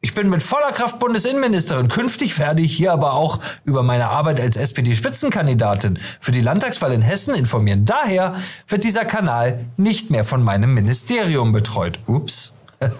ich 0.00 0.14
bin 0.14 0.30
mit 0.30 0.42
voller 0.42 0.72
Kraft 0.72 0.98
Bundesinnenministerin. 0.98 1.88
Künftig 1.88 2.38
werde 2.38 2.62
ich 2.62 2.74
hier 2.74 2.94
aber 2.94 3.12
auch 3.12 3.38
über 3.64 3.82
meine 3.82 4.08
Arbeit 4.08 4.40
als 4.40 4.56
SPD-Spitzenkandidatin 4.56 5.98
für 6.20 6.32
die 6.32 6.40
Landtagswahl 6.40 6.94
in 6.94 7.02
Hessen 7.02 7.34
informieren. 7.34 7.84
Daher 7.84 8.36
wird 8.66 8.82
dieser 8.82 9.04
Kanal 9.04 9.66
nicht 9.76 10.08
mehr 10.08 10.24
von 10.24 10.42
meinem 10.42 10.72
Ministerium 10.72 11.52
betreut. 11.52 11.98
Ups. 12.06 12.54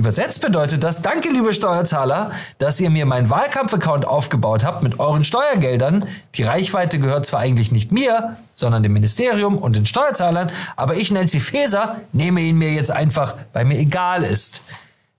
Übersetzt 0.00 0.40
bedeutet 0.40 0.82
das, 0.82 1.02
danke 1.02 1.28
liebe 1.28 1.52
Steuerzahler, 1.52 2.30
dass 2.56 2.80
ihr 2.80 2.88
mir 2.88 3.04
meinen 3.04 3.28
Wahlkampfaccount 3.28 4.06
aufgebaut 4.06 4.64
habt 4.64 4.82
mit 4.82 4.98
euren 4.98 5.24
Steuergeldern. 5.24 6.06
Die 6.36 6.42
Reichweite 6.42 6.98
gehört 6.98 7.26
zwar 7.26 7.40
eigentlich 7.40 7.70
nicht 7.70 7.92
mir, 7.92 8.38
sondern 8.54 8.82
dem 8.82 8.94
Ministerium 8.94 9.58
und 9.58 9.76
den 9.76 9.84
Steuerzahlern, 9.84 10.50
aber 10.74 10.94
ich, 10.96 11.10
Nancy 11.10 11.38
Faeser, 11.38 12.00
nehme 12.14 12.40
ihn 12.40 12.56
mir 12.56 12.72
jetzt 12.72 12.90
einfach, 12.90 13.34
weil 13.52 13.66
mir 13.66 13.78
egal 13.78 14.22
ist 14.22 14.62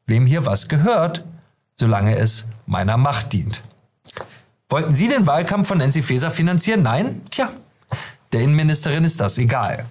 wem 0.08 0.26
hier 0.26 0.48
was 0.48 0.68
gehört, 0.68 1.24
solange 1.76 2.16
es 2.18 2.48
meiner 2.66 2.98
Macht 2.98 3.34
dient. 3.34 3.62
Wollten 4.68 4.96
Sie 4.96 5.08
den 5.08 5.28
Wahlkampf 5.28 5.68
von 5.68 5.78
Nancy 5.78 6.02
Faeser 6.02 6.32
finanzieren? 6.32 6.82
Nein? 6.82 7.22
Tja, 7.30 7.52
der 8.34 8.42
Innenministerin 8.42 9.04
ist 9.04 9.22
das 9.22 9.38
egal. 9.38 9.86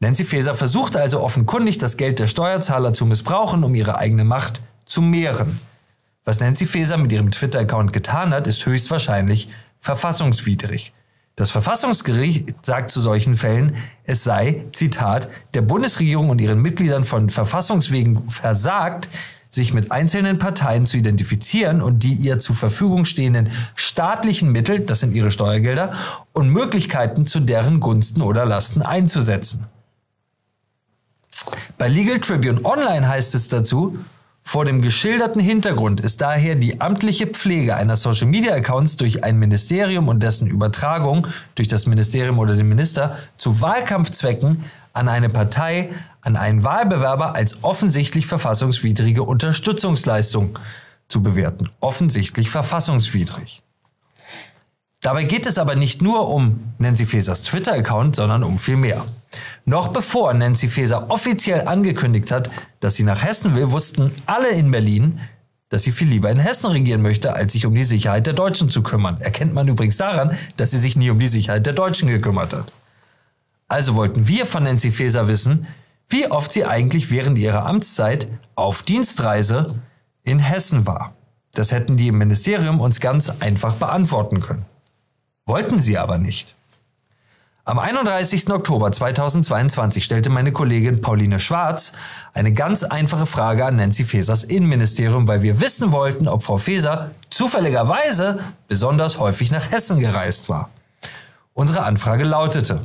Nancy 0.00 0.24
Faeser 0.24 0.54
versucht 0.54 0.96
also 0.96 1.20
offenkundig, 1.22 1.78
das 1.78 1.96
Geld 1.96 2.18
der 2.18 2.26
Steuerzahler 2.26 2.92
zu 2.92 3.06
missbrauchen, 3.06 3.64
um 3.64 3.74
ihre 3.74 3.98
eigene 3.98 4.24
Macht 4.24 4.60
zu 4.86 5.00
mehren. 5.00 5.60
Was 6.24 6.40
Nancy 6.40 6.66
Faeser 6.66 6.96
mit 6.96 7.12
ihrem 7.12 7.30
Twitter-Account 7.30 7.92
getan 7.92 8.32
hat, 8.32 8.46
ist 8.46 8.64
höchstwahrscheinlich 8.64 9.48
verfassungswidrig. 9.80 10.92
Das 11.36 11.50
Verfassungsgericht 11.50 12.64
sagt 12.64 12.90
zu 12.90 13.00
solchen 13.00 13.36
Fällen, 13.36 13.76
es 14.04 14.22
sei, 14.22 14.64
Zitat, 14.72 15.28
der 15.52 15.62
Bundesregierung 15.62 16.30
und 16.30 16.40
ihren 16.40 16.62
Mitgliedern 16.62 17.04
von 17.04 17.28
Verfassungswegen 17.28 18.30
versagt, 18.30 19.08
sich 19.50 19.74
mit 19.74 19.90
einzelnen 19.92 20.38
Parteien 20.38 20.86
zu 20.86 20.96
identifizieren 20.96 21.82
und 21.82 22.02
die 22.02 22.14
ihr 22.14 22.38
zur 22.38 22.56
Verfügung 22.56 23.04
stehenden 23.04 23.50
staatlichen 23.74 24.50
Mittel, 24.50 24.80
das 24.80 25.00
sind 25.00 25.14
ihre 25.14 25.30
Steuergelder, 25.30 25.92
und 26.32 26.50
Möglichkeiten 26.50 27.26
zu 27.26 27.40
deren 27.40 27.80
Gunsten 27.80 28.22
oder 28.22 28.44
Lasten 28.44 28.82
einzusetzen. 28.82 29.66
Bei 31.84 31.90
Legal 31.90 32.18
Tribune 32.18 32.64
Online 32.64 33.06
heißt 33.06 33.34
es 33.34 33.50
dazu, 33.50 33.98
vor 34.42 34.64
dem 34.64 34.80
geschilderten 34.80 35.42
Hintergrund 35.42 36.00
ist 36.00 36.22
daher 36.22 36.54
die 36.54 36.80
amtliche 36.80 37.26
Pflege 37.26 37.76
einer 37.76 37.94
Social 37.96 38.26
Media 38.26 38.54
Accounts 38.54 38.96
durch 38.96 39.22
ein 39.22 39.38
Ministerium 39.38 40.08
und 40.08 40.22
dessen 40.22 40.46
Übertragung 40.46 41.26
durch 41.56 41.68
das 41.68 41.84
Ministerium 41.84 42.38
oder 42.38 42.56
den 42.56 42.70
Minister 42.70 43.18
zu 43.36 43.60
Wahlkampfzwecken 43.60 44.64
an 44.94 45.10
eine 45.10 45.28
Partei, 45.28 45.90
an 46.22 46.36
einen 46.36 46.64
Wahlbewerber 46.64 47.34
als 47.34 47.62
offensichtlich 47.62 48.26
verfassungswidrige 48.26 49.22
Unterstützungsleistung 49.22 50.58
zu 51.08 51.22
bewerten. 51.22 51.68
Offensichtlich 51.80 52.48
verfassungswidrig. 52.48 53.62
Dabei 55.02 55.24
geht 55.24 55.46
es 55.46 55.58
aber 55.58 55.76
nicht 55.76 56.00
nur 56.00 56.30
um 56.30 56.60
Nancy 56.78 57.04
Fasers 57.04 57.42
Twitter-Account, 57.42 58.16
sondern 58.16 58.42
um 58.42 58.58
viel 58.58 58.76
mehr. 58.76 59.04
Noch 59.64 59.88
bevor 59.88 60.34
Nancy 60.34 60.68
Faeser 60.68 61.10
offiziell 61.10 61.66
angekündigt 61.66 62.30
hat, 62.30 62.50
dass 62.80 62.96
sie 62.96 63.02
nach 63.02 63.22
Hessen 63.22 63.54
will, 63.54 63.70
wussten 63.70 64.12
alle 64.26 64.50
in 64.50 64.70
Berlin, 64.70 65.20
dass 65.68 65.82
sie 65.82 65.92
viel 65.92 66.08
lieber 66.08 66.30
in 66.30 66.38
Hessen 66.38 66.70
regieren 66.70 67.02
möchte, 67.02 67.34
als 67.34 67.52
sich 67.52 67.66
um 67.66 67.74
die 67.74 67.84
Sicherheit 67.84 68.26
der 68.26 68.34
Deutschen 68.34 68.70
zu 68.70 68.82
kümmern. 68.82 69.20
Erkennt 69.20 69.54
man 69.54 69.66
übrigens 69.66 69.96
daran, 69.96 70.36
dass 70.56 70.70
sie 70.70 70.78
sich 70.78 70.96
nie 70.96 71.10
um 71.10 71.18
die 71.18 71.28
Sicherheit 71.28 71.66
der 71.66 71.72
Deutschen 71.72 72.08
gekümmert 72.08 72.52
hat. 72.52 72.72
Also 73.68 73.94
wollten 73.94 74.28
wir 74.28 74.46
von 74.46 74.64
Nancy 74.64 74.92
Faeser 74.92 75.26
wissen, 75.26 75.66
wie 76.08 76.30
oft 76.30 76.52
sie 76.52 76.64
eigentlich 76.64 77.10
während 77.10 77.38
ihrer 77.38 77.66
Amtszeit 77.66 78.28
auf 78.54 78.82
Dienstreise 78.82 79.74
in 80.22 80.38
Hessen 80.38 80.86
war. 80.86 81.14
Das 81.54 81.72
hätten 81.72 81.96
die 81.96 82.08
im 82.08 82.18
Ministerium 82.18 82.80
uns 82.80 83.00
ganz 83.00 83.30
einfach 83.40 83.74
beantworten 83.74 84.40
können. 84.40 84.66
Wollten 85.46 85.80
sie 85.80 85.98
aber 85.98 86.18
nicht. 86.18 86.54
Am 87.66 87.78
31. 87.78 88.50
Oktober 88.50 88.92
2022 88.92 90.04
stellte 90.04 90.28
meine 90.28 90.52
Kollegin 90.52 91.00
Pauline 91.00 91.40
Schwarz 91.40 91.94
eine 92.34 92.52
ganz 92.52 92.82
einfache 92.84 93.24
Frage 93.24 93.64
an 93.64 93.76
Nancy 93.76 94.04
Fasers 94.04 94.44
Innenministerium, 94.44 95.26
weil 95.28 95.40
wir 95.40 95.62
wissen 95.62 95.90
wollten, 95.90 96.28
ob 96.28 96.42
Frau 96.42 96.58
Faeser 96.58 97.12
zufälligerweise 97.30 98.40
besonders 98.68 99.18
häufig 99.18 99.50
nach 99.50 99.70
Hessen 99.70 99.98
gereist 99.98 100.50
war. 100.50 100.68
Unsere 101.54 101.84
Anfrage 101.84 102.24
lautete, 102.24 102.82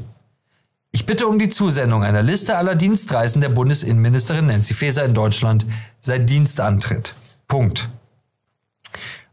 ich 0.93 1.05
bitte 1.05 1.27
um 1.27 1.39
die 1.39 1.49
Zusendung 1.49 2.05
einer 2.05 2.23
Liste 2.23 2.55
aller 2.55 2.75
Dienstreisen 2.75 3.41
der 3.41 3.49
Bundesinnenministerin 3.49 4.47
Nancy 4.47 4.73
Faeser 4.73 5.03
in 5.03 5.13
Deutschland 5.13 5.65
seit 5.99 6.29
Dienstantritt. 6.29 7.15
Punkt. 7.49 7.89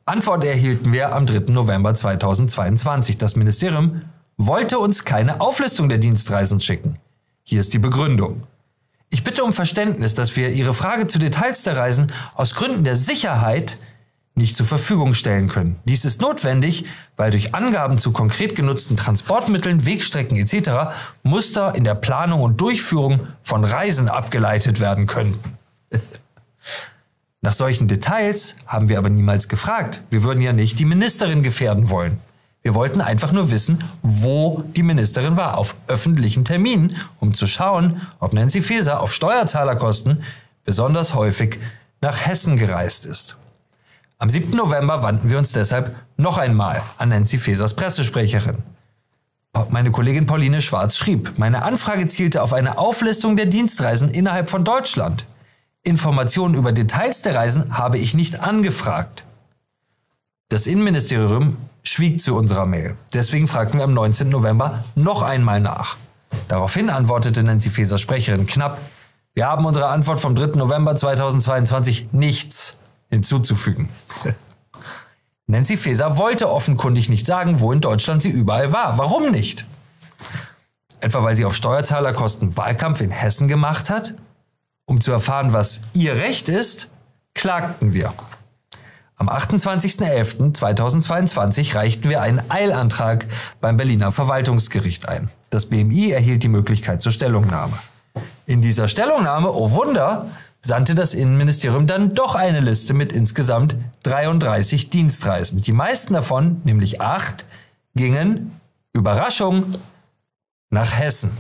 Antwort 0.07 0.45
erhielten 0.45 0.93
wir 0.93 1.15
am 1.15 1.25
3. 1.25 1.53
November 1.53 1.95
2022. 1.95 3.17
Das 3.17 3.37
Ministerium 3.37 4.03
wollte 4.37 4.78
uns 4.78 5.05
keine 5.05 5.40
Auflistung 5.40 5.88
der 5.88 5.99
Dienstreisen 5.99 6.61
schicken. 6.61 6.95
Hier 7.43 7.61
ist 7.61 7.73
die 7.73 7.78
Begründung. 7.78 8.43
Ich 9.11 9.25
bitte 9.25 9.45
um 9.45 9.52
Verständnis, 9.52 10.14
dass 10.14 10.37
wir 10.37 10.50
Ihre 10.50 10.75
Frage 10.75 11.07
zu 11.07 11.19
Details 11.19 11.62
der 11.62 11.76
Reisen 11.76 12.12
aus 12.35 12.55
Gründen 12.55 12.85
der 12.85 12.97
Sicherheit 12.97 13.78
nicht 14.35 14.55
zur 14.55 14.66
Verfügung 14.66 15.14
stellen 15.14 15.49
können. 15.49 15.76
Dies 15.87 16.05
ist 16.05 16.21
notwendig, 16.21 16.85
weil 17.16 17.31
durch 17.31 17.55
Angaben 17.55 17.97
zu 17.97 18.12
konkret 18.12 18.55
genutzten 18.55 18.97
Transportmitteln, 18.97 19.87
Wegstrecken 19.87 20.37
etc. 20.37 20.95
Muster 21.23 21.75
in 21.75 21.85
der 21.85 21.95
Planung 21.95 22.43
und 22.43 22.61
Durchführung 22.61 23.28
von 23.43 23.64
Reisen 23.64 24.11
abgeleitet 24.11 24.78
werden 24.78 25.07
könnten. 25.07 25.57
Nach 27.40 27.55
solchen 27.55 27.88
Details 27.88 28.57
haben 28.66 28.90
wir 28.90 28.99
aber 28.99 29.09
niemals 29.09 29.49
gefragt. 29.49 30.02
Wir 30.11 30.23
würden 30.23 30.43
ja 30.43 30.52
nicht 30.52 30.78
die 30.78 30.85
Ministerin 30.85 31.43
gefährden 31.43 31.88
wollen. 31.88 32.19
Wir 32.66 32.75
wollten 32.75 33.00
einfach 33.00 33.30
nur 33.30 33.52
wissen, 33.52 33.78
wo 34.02 34.64
die 34.75 34.82
Ministerin 34.82 35.37
war, 35.37 35.56
auf 35.56 35.76
öffentlichen 35.87 36.44
Terminen, 36.44 36.96
um 37.20 37.32
zu 37.32 37.46
schauen, 37.46 38.00
ob 38.18 38.32
Nancy 38.32 38.61
Faeser 38.61 39.00
auf 39.00 39.14
Steuerzahlerkosten 39.14 40.25
besonders 40.64 41.14
häufig 41.14 41.61
nach 42.00 42.26
Hessen 42.26 42.56
gereist 42.56 43.06
ist. 43.06 43.37
Am 44.18 44.30
7. 44.30 44.50
November 44.50 45.04
wandten 45.04 45.30
wir 45.30 45.38
uns 45.38 45.52
deshalb 45.52 45.94
noch 46.16 46.38
einmal 46.38 46.82
an 46.99 47.11
Nancy 47.11 47.38
Faesers 47.38 47.75
Pressesprecherin. 47.75 48.56
Meine 49.70 49.92
Kollegin 49.92 50.26
Pauline 50.26 50.61
Schwarz 50.61 50.96
schrieb, 50.96 51.35
meine 51.38 51.62
Anfrage 51.62 52.08
zielte 52.08 52.42
auf 52.42 52.52
eine 52.52 52.78
Auflistung 52.78 53.37
der 53.37 53.46
Dienstreisen 53.46 54.08
innerhalb 54.11 54.50
von 54.50 54.64
Deutschland. 54.64 55.25
Informationen 55.85 56.56
über 56.56 56.73
Details 56.73 57.23
der 57.23 57.37
Reisen 57.37 57.78
habe 57.78 57.99
ich 57.99 58.14
nicht 58.14 58.40
angefragt. 58.40 59.23
Das 60.49 60.66
Innenministerium 60.66 61.56
schwieg 61.87 62.21
zu 62.21 62.37
unserer 62.37 62.66
Mail. 62.66 62.97
Deswegen 63.12 63.49
fragten 63.49 63.78
wir 63.78 63.85
am 63.85 63.95
19. 63.95 64.28
November 64.28 64.85
noch 64.95 65.23
einmal 65.23 65.61
nach. 65.61 65.97
Daraufhin 66.49 66.90
antwortete 66.90 67.43
Nancy 67.43 67.71
Faeser 67.71 67.99
Sprecherin 67.99 68.47
knapp, 68.47 68.78
wir 69.35 69.47
haben 69.47 69.64
unserer 69.66 69.90
Antwort 69.90 70.21
vom 70.21 70.35
3. 70.35 70.59
November 70.59 70.97
2022 70.97 72.09
nichts 72.12 72.81
hinzuzufügen. 73.09 73.88
Nancy 75.47 75.76
Faeser 75.76 76.16
wollte 76.16 76.50
offenkundig 76.50 77.09
nicht 77.09 77.26
sagen, 77.26 77.61
wo 77.61 77.71
in 77.71 77.81
Deutschland 77.81 78.23
sie 78.23 78.31
überall 78.31 78.73
war. 78.73 78.99
Warum 78.99 79.31
nicht? 79.31 79.64
Etwa 81.00 81.23
weil 81.23 81.37
sie 81.37 81.45
auf 81.45 81.55
Steuerzahlerkosten 81.55 82.57
Wahlkampf 82.57 83.00
in 83.00 83.11
Hessen 83.11 83.47
gemacht 83.47 83.90
hat? 83.90 84.14
Um 84.87 85.00
zu 85.00 85.12
erfahren, 85.12 85.52
was 85.52 85.83
ihr 85.95 86.16
Recht 86.16 86.49
ist, 86.49 86.90
klagten 87.35 87.93
wir. 87.93 88.12
Am 89.18 89.30
28.11.2022 89.30 91.75
reichten 91.75 92.11
wir 92.11 92.20
einen 92.20 92.50
Eilantrag 92.50 93.25
beim 93.62 93.78
Berliner 93.78 94.12
Verwaltungsgericht 94.12 95.08
ein. 95.08 95.30
Das 95.49 95.64
BMI 95.66 96.11
erhielt 96.11 96.42
die 96.42 96.49
Möglichkeit 96.49 97.00
zur 97.00 97.12
Stellungnahme. 97.12 97.73
In 98.44 98.61
dieser 98.61 98.88
Stellungnahme, 98.88 99.50
oh 99.52 99.70
Wunder, 99.70 100.26
sandte 100.61 100.94
das 100.94 101.14
Innenministerium 101.14 101.87
dann 101.87 102.14
doch 102.14 102.35
eine 102.35 102.61
Liste 102.61 102.92
mit 102.92 103.11
insgesamt 103.12 103.76
33 104.02 104.90
Dienstreisen. 104.90 105.62
Die 105.62 105.73
meisten 105.73 106.12
davon, 106.12 106.61
nämlich 106.64 107.00
acht, 107.00 107.46
gingen, 107.94 108.61
Überraschung, 108.92 109.76
nach 110.68 110.92
Hessen. 110.92 111.30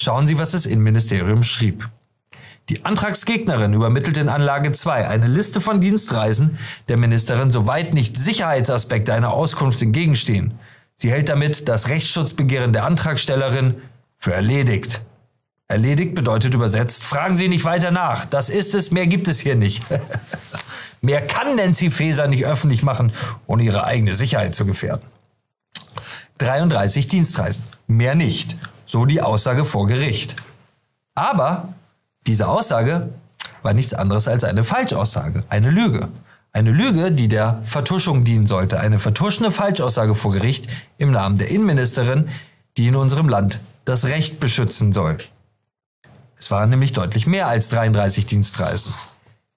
Schauen 0.00 0.28
Sie, 0.28 0.38
was 0.38 0.52
das 0.52 0.66
Innenministerium 0.66 1.42
schrieb. 1.42 1.88
Die 2.68 2.84
Antragsgegnerin 2.84 3.72
übermittelte 3.72 4.20
in 4.20 4.28
Anlage 4.28 4.72
2 4.72 5.08
eine 5.08 5.26
Liste 5.26 5.60
von 5.60 5.80
Dienstreisen 5.80 6.58
der 6.88 6.96
Ministerin, 6.96 7.50
soweit 7.50 7.92
nicht 7.92 8.16
Sicherheitsaspekte 8.16 9.12
einer 9.12 9.32
Auskunft 9.32 9.82
entgegenstehen. 9.82 10.54
Sie 10.94 11.10
hält 11.10 11.28
damit 11.28 11.68
das 11.68 11.88
Rechtsschutzbegehren 11.88 12.72
der 12.72 12.84
Antragstellerin 12.84 13.82
für 14.18 14.32
erledigt. 14.32 15.00
Erledigt 15.66 16.14
bedeutet 16.14 16.54
übersetzt, 16.54 17.02
fragen 17.02 17.34
Sie 17.34 17.48
nicht 17.48 17.64
weiter 17.64 17.90
nach. 17.90 18.26
Das 18.26 18.48
ist 18.48 18.74
es, 18.74 18.90
mehr 18.90 19.06
gibt 19.06 19.26
es 19.26 19.40
hier 19.40 19.56
nicht. 19.56 19.82
mehr 21.00 21.26
kann 21.26 21.56
Nancy 21.56 21.90
Faeser 21.90 22.28
nicht 22.28 22.46
öffentlich 22.46 22.82
machen, 22.82 23.12
ohne 23.46 23.64
ihre 23.64 23.84
eigene 23.84 24.14
Sicherheit 24.14 24.54
zu 24.54 24.64
gefährden. 24.64 25.02
33 26.38 27.08
Dienstreisen, 27.08 27.64
mehr 27.86 28.14
nicht. 28.14 28.56
So 28.86 29.06
die 29.06 29.22
Aussage 29.22 29.64
vor 29.64 29.86
Gericht. 29.86 30.36
Aber 31.14 31.72
diese 32.26 32.48
Aussage 32.48 33.10
war 33.62 33.74
nichts 33.74 33.94
anderes 33.94 34.28
als 34.28 34.44
eine 34.44 34.64
Falschaussage, 34.64 35.44
eine 35.48 35.70
Lüge. 35.70 36.08
Eine 36.52 36.70
Lüge, 36.70 37.12
die 37.12 37.28
der 37.28 37.62
Vertuschung 37.64 38.24
dienen 38.24 38.46
sollte. 38.46 38.78
Eine 38.78 38.98
vertuschende 38.98 39.50
Falschaussage 39.50 40.14
vor 40.14 40.32
Gericht 40.32 40.68
im 40.98 41.10
Namen 41.10 41.38
der 41.38 41.48
Innenministerin, 41.48 42.28
die 42.76 42.88
in 42.88 42.96
unserem 42.96 43.28
Land 43.28 43.58
das 43.84 44.06
Recht 44.06 44.38
beschützen 44.38 44.92
soll. 44.92 45.16
Es 46.36 46.50
waren 46.50 46.70
nämlich 46.70 46.92
deutlich 46.92 47.26
mehr 47.26 47.48
als 47.48 47.68
33 47.70 48.26
Dienstreisen. 48.26 48.92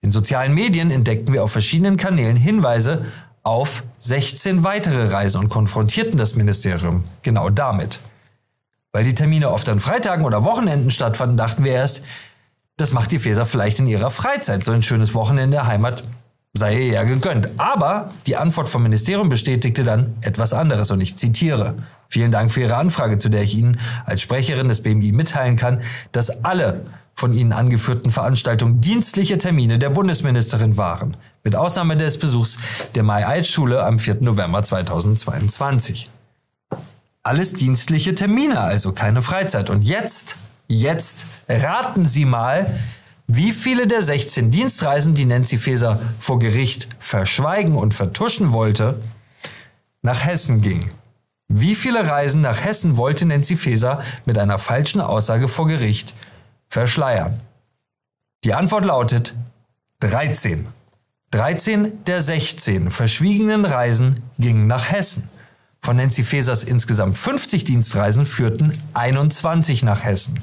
In 0.02 0.12
sozialen 0.12 0.54
Medien 0.54 0.92
entdeckten 0.92 1.34
wir 1.34 1.44
auf 1.44 1.52
verschiedenen 1.52 1.98
Kanälen 1.98 2.36
Hinweise 2.36 3.06
auf 3.44 3.84
16 4.00 4.64
weitere 4.64 5.08
Reisen 5.08 5.40
und 5.40 5.50
konfrontierten 5.50 6.18
das 6.18 6.36
Ministerium 6.36 7.04
genau 7.24 7.50
damit. 7.50 8.00
Weil 8.92 9.04
die 9.04 9.16
Termine 9.16 9.52
oft 9.52 9.68
an 9.68 9.80
Freitagen 9.80 10.26
oder 10.26 10.44
Wochenenden 10.44 10.92
stattfanden, 10.92 11.38
dachten 11.38 11.64
wir 11.64 11.74
erst, 11.74 12.04
das 12.78 12.92
macht 12.92 13.12
die 13.12 13.20
Feser 13.20 13.46
vielleicht 13.46 13.80
in 13.80 13.88
ihrer 13.88 14.12
Freizeit. 14.12 14.64
So 14.64 14.72
ein 14.72 14.84
schönes 14.84 15.14
Wochenende 15.14 15.44
in 15.44 15.52
der 15.52 15.68
Heimat 15.68 16.04
sei 16.56 16.74
ihr 16.76 16.88
ja 16.88 17.04
gegönnt. 17.04 17.50
Aber 17.58 18.12
die 18.28 18.38
Antwort 18.38 18.70
vom 18.70 18.84
Ministerium 18.84 19.30
bestätigte 19.30 19.84
dann 19.84 20.16
etwas 20.22 20.54
anderes 20.54 20.90
und 20.90 21.02
ich 21.02 21.16
zitiere. 21.16 21.76
Vielen 22.08 22.32
Dank 22.32 22.52
für 22.52 22.62
Ihre 22.62 22.78
Anfrage, 22.78 23.18
zu 23.18 23.30
der 23.30 23.44
ich 23.44 23.56
Ihnen 23.56 23.78
als 24.06 24.22
Sprecherin 24.22 24.70
des 24.70 24.82
BMI 24.82 25.12
mitteilen 25.12 25.58
kann, 25.58 25.82
dass 26.12 26.44
alle 26.44 26.86
von 27.14 27.34
Ihnen 27.34 27.52
angeführten 27.52 28.12
Veranstaltungen 28.12 28.82
dienstliche 28.82 29.38
Termine 29.38 29.78
der 29.80 29.90
Bundesministerin 29.90 30.78
waren, 30.78 31.18
mit 31.44 31.56
Ausnahme 31.56 31.98
des 31.98 32.20
Besuchs 32.20 32.58
der 32.94 33.04
Mai-Eid-Schule 33.04 33.84
am 33.84 34.00
4. 34.00 34.18
November 34.22 34.64
2022. 34.64 36.10
Alles 37.24 37.54
dienstliche 37.54 38.16
Termine, 38.16 38.60
also 38.60 38.92
keine 38.92 39.22
Freizeit. 39.22 39.70
Und 39.70 39.82
jetzt 39.82 40.38
Jetzt 40.68 41.26
raten 41.48 42.06
Sie 42.06 42.26
mal, 42.26 42.80
wie 43.28 43.52
viele 43.52 43.88
der 43.88 44.02
16 44.04 44.52
Dienstreisen, 44.52 45.14
die 45.14 45.26
Nancy 45.26 45.58
Faeser 45.58 46.00
vor 46.20 46.40
Gericht 46.40 46.88
verschweigen 47.00 47.76
und 47.76 47.94
vertuschen 47.94 48.52
wollte, 48.52 49.02
nach 50.02 50.24
Hessen 50.26 50.62
gingen. 50.62 50.92
Wie 51.48 51.76
viele 51.76 52.08
Reisen 52.08 52.42
nach 52.42 52.64
Hessen 52.64 52.98
wollte 52.98 53.26
Nancy 53.26 53.56
Faeser 53.56 54.04
mit 54.26 54.38
einer 54.38 54.60
falschen 54.60 55.02
Aussage 55.02 55.48
vor 55.48 55.68
Gericht 55.68 56.14
verschleiern? 56.68 57.40
Die 58.44 58.54
Antwort 58.54 58.86
lautet 58.86 59.36
13. 60.00 60.68
13 61.32 62.04
der 62.06 62.22
16 62.22 62.92
verschwiegenen 62.92 63.66
Reisen 63.66 64.22
gingen 64.40 64.68
nach 64.68 64.92
Hessen. 64.92 65.30
Von 65.86 65.98
Nancy 65.98 66.24
Fesers 66.24 66.64
insgesamt 66.64 67.16
50 67.16 67.64
Dienstreisen 67.64 68.26
führten 68.26 68.76
21 68.96 69.84
nach 69.84 70.04
Hessen. 70.04 70.40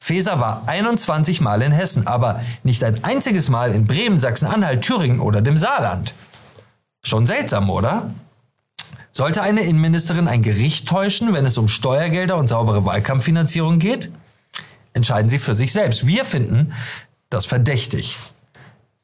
Feser 0.00 0.40
war 0.40 0.62
21 0.66 1.42
Mal 1.42 1.60
in 1.60 1.70
Hessen, 1.70 2.06
aber 2.06 2.40
nicht 2.62 2.82
ein 2.82 3.04
einziges 3.04 3.50
Mal 3.50 3.72
in 3.72 3.86
Bremen, 3.86 4.20
Sachsen-Anhalt, 4.20 4.80
Thüringen 4.80 5.20
oder 5.20 5.42
dem 5.42 5.58
Saarland. 5.58 6.14
Schon 7.02 7.26
seltsam, 7.26 7.68
oder? 7.68 8.10
Sollte 9.12 9.42
eine 9.42 9.64
Innenministerin 9.64 10.28
ein 10.28 10.40
Gericht 10.40 10.88
täuschen, 10.88 11.34
wenn 11.34 11.44
es 11.44 11.58
um 11.58 11.68
Steuergelder 11.68 12.38
und 12.38 12.48
saubere 12.48 12.86
Wahlkampffinanzierung 12.86 13.78
geht? 13.78 14.10
Entscheiden 14.94 15.28
Sie 15.28 15.40
für 15.40 15.54
sich 15.54 15.74
selbst. 15.74 16.06
Wir 16.06 16.24
finden 16.24 16.72
das 17.28 17.44
verdächtig. 17.44 18.16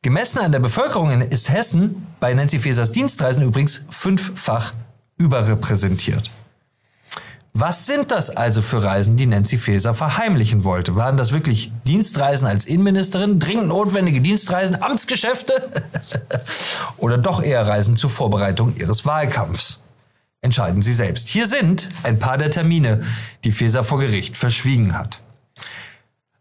Gemessen 0.01 0.39
an 0.39 0.53
der 0.53 0.61
Bevölkerung 0.61 1.21
ist 1.21 1.51
Hessen 1.51 2.07
bei 2.19 2.33
Nancy 2.33 2.61
Fesers 2.61 2.93
Dienstreisen 2.93 3.43
übrigens 3.43 3.85
fünffach 3.91 4.73
überrepräsentiert. 5.21 6.31
Was 7.53 7.87
sind 7.87 8.13
das 8.13 8.31
also 8.31 8.63
für 8.63 8.83
Reisen, 8.83 9.17
die 9.17 9.27
Nancy 9.27 9.59
Faeser 9.59 9.93
verheimlichen 9.93 10.63
wollte? 10.63 10.95
Waren 10.95 11.17
das 11.17 11.33
wirklich 11.33 11.73
Dienstreisen 11.87 12.47
als 12.47 12.65
Innenministerin, 12.65 13.41
dringend 13.41 13.69
notwendige 13.69 14.21
Dienstreisen, 14.21 14.81
Amtsgeschäfte? 14.81 15.71
Oder 16.97 17.19
doch 17.19 17.43
eher 17.43 17.67
Reisen 17.67 17.97
zur 17.97 18.11
Vorbereitung 18.11 18.77
ihres 18.77 19.05
Wahlkampfs? 19.05 19.81
Entscheiden 20.43 20.81
Sie 20.81 20.95
selbst. 20.95 21.29
Hier 21.29 21.47
sind 21.47 21.89
ein 22.05 22.19
paar 22.19 22.39
der 22.39 22.51
Termine, 22.51 23.03
die 23.45 23.53
Faeser 23.53 23.85
vor 23.85 23.99
Gericht 23.99 24.37
verschwiegen 24.37 24.97
hat. 24.97 25.21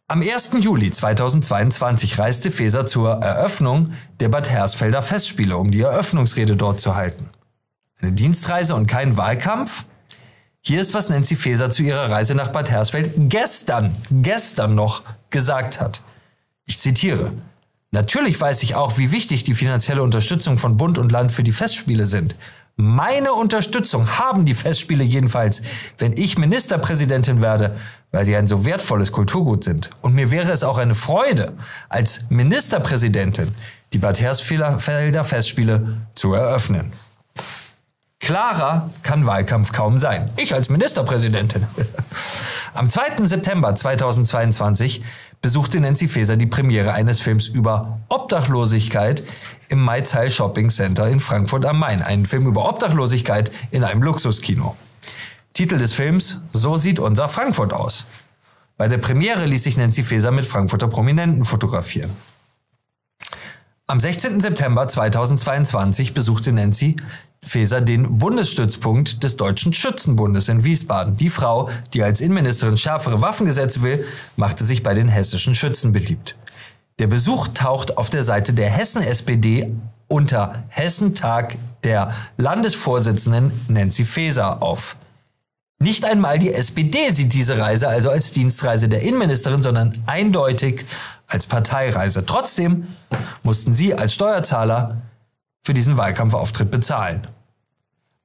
Am 0.08 0.22
1. 0.22 0.52
Juli 0.62 0.89
2022 0.89 2.18
reiste 2.18 2.52
Faeser 2.52 2.86
zur 2.86 3.12
Eröffnung 3.12 3.94
der 4.20 4.30
Bad 4.30 4.50
Hersfelder 4.50 5.02
Festspiele, 5.02 5.58
um 5.58 5.70
die 5.72 5.82
Eröffnungsrede 5.82 6.56
dort 6.56 6.82
zu 6.82 6.96
halten. 6.96 7.30
Eine 8.02 8.14
Dienstreise 8.14 8.76
und 8.76 8.88
kein 8.88 9.18
Wahlkampf? 9.18 9.84
Hier 10.62 10.80
ist, 10.80 10.94
was 10.94 11.10
Nancy 11.10 11.36
Faeser 11.36 11.70
zu 11.70 11.84
ihrer 11.84 12.10
Reise 12.10 12.34
nach 12.34 12.50
Bad 12.50 12.70
Hersfeld 12.70 13.12
gestern, 13.18 13.96
gestern 14.10 14.74
noch 14.74 15.04
gesagt 15.30 15.82
hat. 15.82 16.02
Ich 16.66 16.80
zitiere. 16.80 17.34
Natürlich 17.92 18.40
weiß 18.40 18.64
ich 18.64 18.76
auch, 18.76 18.98
wie 18.98 19.12
wichtig 19.12 19.44
die 19.44 19.56
finanzielle 19.56 20.04
Unterstützung 20.04 20.58
von 20.58 20.78
Bund 20.78 20.98
und 20.98 21.12
Land 21.12 21.32
für 21.34 21.44
die 21.44 21.52
Festspiele 21.52 22.06
sind. 22.06 22.36
Meine 22.78 23.34
Unterstützung 23.34 24.18
haben 24.18 24.46
die 24.46 24.54
Festspiele 24.54 25.04
jedenfalls, 25.04 25.62
wenn 25.98 26.14
ich 26.14 26.38
Ministerpräsidentin 26.38 27.42
werde, 27.42 27.76
weil 28.12 28.24
sie 28.24 28.38
ein 28.38 28.48
so 28.48 28.64
wertvolles 28.64 29.12
Kulturgut 29.12 29.66
sind. 29.66 29.90
Und 30.02 30.14
mir 30.14 30.32
wäre 30.32 30.52
es 30.54 30.64
auch 30.64 30.78
eine 30.78 30.96
Freude, 30.96 31.52
als 31.90 32.30
Ministerpräsidentin 32.30 33.52
die 33.92 33.98
Bad 33.98 34.22
Hersfelder 34.22 35.26
Festspiele 35.26 35.98
zu 36.16 36.34
eröffnen. 36.34 36.94
Klarer 38.29 38.91
kann 39.01 39.25
Wahlkampf 39.25 39.71
kaum 39.71 39.97
sein. 39.97 40.29
Ich 40.38 40.53
als 40.53 40.69
Ministerpräsidentin. 40.69 41.65
Am 42.75 42.88
2. 42.88 43.25
September 43.25 43.73
2022 43.73 45.03
besuchte 45.41 45.79
Nancy 45.79 46.08
Faeser 46.08 46.38
die 46.38 46.45
Premiere 46.45 46.93
eines 46.93 47.21
Films 47.21 47.47
über 47.47 47.97
Obdachlosigkeit 48.08 49.23
im 49.69 49.82
Maizal 49.84 50.29
Shopping 50.29 50.69
Center 50.69 51.08
in 51.08 51.19
Frankfurt 51.19 51.65
am 51.65 51.79
Main. 51.79 52.03
Ein 52.03 52.27
Film 52.27 52.45
über 52.45 52.69
Obdachlosigkeit 52.69 53.51
in 53.71 53.84
einem 53.84 54.03
Luxuskino. 54.03 54.75
Titel 55.53 55.79
des 55.79 55.93
Films 55.93 56.39
So 56.53 56.77
sieht 56.77 56.99
unser 56.99 57.29
Frankfurt 57.29 57.73
aus. 57.73 58.05
Bei 58.77 58.88
der 58.88 58.99
Premiere 58.99 59.45
ließ 59.45 59.63
sich 59.63 59.75
Nancy 59.75 60.03
Faeser 60.03 60.29
mit 60.29 60.45
Frankfurter 60.45 60.88
Prominenten 60.88 61.45
fotografieren. 61.45 62.12
Am 63.89 63.99
16. 63.99 64.39
September 64.39 64.88
2022 64.88 66.13
besuchte 66.13 66.52
Nancy 66.52 66.95
Faeser 67.43 67.82
den 67.82 68.19
Bundesstützpunkt 68.19 69.23
des 69.23 69.36
Deutschen 69.36 69.73
Schützenbundes 69.73 70.47
in 70.47 70.63
Wiesbaden. 70.63 71.17
Die 71.17 71.32
Frau, 71.32 71.71
die 71.95 72.04
als 72.04 72.21
Innenministerin 72.21 72.78
schärfere 72.78 73.21
Waffengesetze 73.21 73.82
will, 73.82 74.06
machte 74.38 74.63
sich 74.63 74.84
bei 74.84 74.93
den 74.93 75.08
hessischen 75.08 75.56
Schützen 75.56 75.91
beliebt. 75.91 76.38
Der 76.99 77.08
Besuch 77.08 77.47
taucht 77.47 77.97
auf 77.97 78.12
der 78.12 78.23
Seite 78.23 78.54
der 78.54 78.69
Hessen-SPD 78.69 79.71
unter 80.08 80.65
Hessentag 80.67 81.56
der 81.84 82.13
Landesvorsitzenden 82.38 83.52
Nancy 83.69 84.06
Faeser 84.06 84.62
auf. 84.62 84.97
Nicht 85.82 86.06
einmal 86.06 86.38
die 86.38 86.54
SPD 86.54 87.10
sieht 87.10 87.34
diese 87.34 87.58
Reise 87.58 87.88
also 87.88 88.12
als 88.12 88.32
Dienstreise 88.34 88.88
der 88.88 89.02
Innenministerin, 89.02 89.63
sondern 89.63 89.93
eindeutig 90.06 90.86
als 91.30 91.48
Parteireise. 91.48 92.26
Trotzdem 92.26 92.88
mussten 93.44 93.74
sie 93.74 93.96
als 93.96 94.13
Steuerzahler 94.13 95.02
für 95.63 95.74
diesen 95.74 95.98
Wahlkampfauftritt 95.98 96.72
bezahlen. 96.72 97.28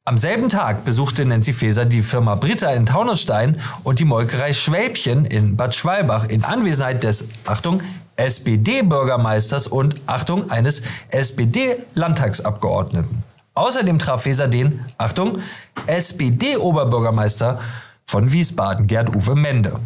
Am 0.06 0.18
selben 0.18 0.50
Tag 0.50 0.84
besuchte 0.84 1.24
Nancy 1.24 1.54
Faeser 1.54 1.86
die 1.86 2.02
Firma 2.02 2.34
Britta 2.34 2.70
in 2.72 2.84
Taunusstein 2.84 3.62
und 3.84 4.00
die 4.00 4.04
Molkerei 4.04 4.52
Schwäbchen 4.52 5.24
in 5.24 5.56
Bad 5.56 5.74
Schwalbach 5.74 6.24
in 6.24 6.44
Anwesenheit 6.44 7.04
des, 7.04 7.28
Achtung, 7.46 7.80
SPD-Bürgermeisters 8.16 9.66
und, 9.66 10.02
Achtung, 10.06 10.50
eines 10.50 10.82
SPD-Landtagsabgeordneten. 11.08 13.22
Außerdem 13.54 13.98
traf 13.98 14.24
Feser 14.24 14.46
den, 14.46 14.84
Achtung, 14.98 15.38
SPD-Oberbürgermeister 15.86 17.60
von 18.04 18.30
Wiesbaden, 18.30 18.86
Gerd-Uwe 18.86 19.34
Mende. 19.34 19.80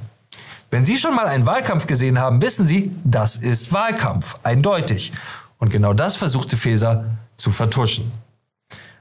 Wenn 0.71 0.85
Sie 0.85 0.99
schon 0.99 1.15
mal 1.15 1.27
einen 1.27 1.47
Wahlkampf 1.47 1.87
gesehen 1.87 2.19
haben, 2.19 2.43
wissen 2.43 2.67
Sie, 2.67 2.93
das 3.05 3.37
ist 3.37 3.73
Wahlkampf, 3.73 4.35
eindeutig. 4.43 5.13
Und 5.59 5.71
genau 5.71 5.95
das 5.95 6.17
versuchte 6.17 6.59
Faeser 6.59 7.07
zu 7.39 7.53
vertuschen. 7.53 8.13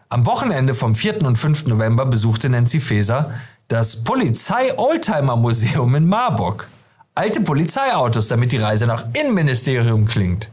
Am 0.07 0.25
Wochenende 0.25 0.73
vom 0.73 0.95
4. 0.95 1.25
und 1.25 1.35
5. 1.35 1.65
November 1.67 2.05
besuchte 2.05 2.47
Nancy 2.47 2.79
Faeser 2.79 3.33
das 3.67 4.05
Polizei-Oldtimer-Museum 4.05 5.95
in 5.95 6.07
Marburg. 6.07 6.69
Alte 7.15 7.41
Polizeiautos, 7.41 8.29
damit 8.29 8.53
die 8.53 8.57
Reise 8.57 8.87
nach 8.87 9.03
Innenministerium 9.11 10.05
klingt. 10.05 10.49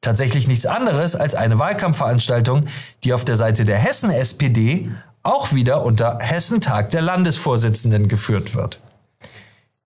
Tatsächlich 0.00 0.48
nichts 0.48 0.66
anderes 0.66 1.14
als 1.14 1.36
eine 1.36 1.60
Wahlkampfveranstaltung, 1.60 2.66
die 3.04 3.12
auf 3.12 3.24
der 3.24 3.36
Seite 3.36 3.64
der 3.64 3.78
Hessen-SPD 3.78 4.90
auch 5.22 5.52
wieder 5.52 5.84
unter 5.84 6.18
Hessentag 6.18 6.90
der 6.90 7.02
Landesvorsitzenden 7.02 8.08
geführt 8.08 8.56
wird. 8.56 8.80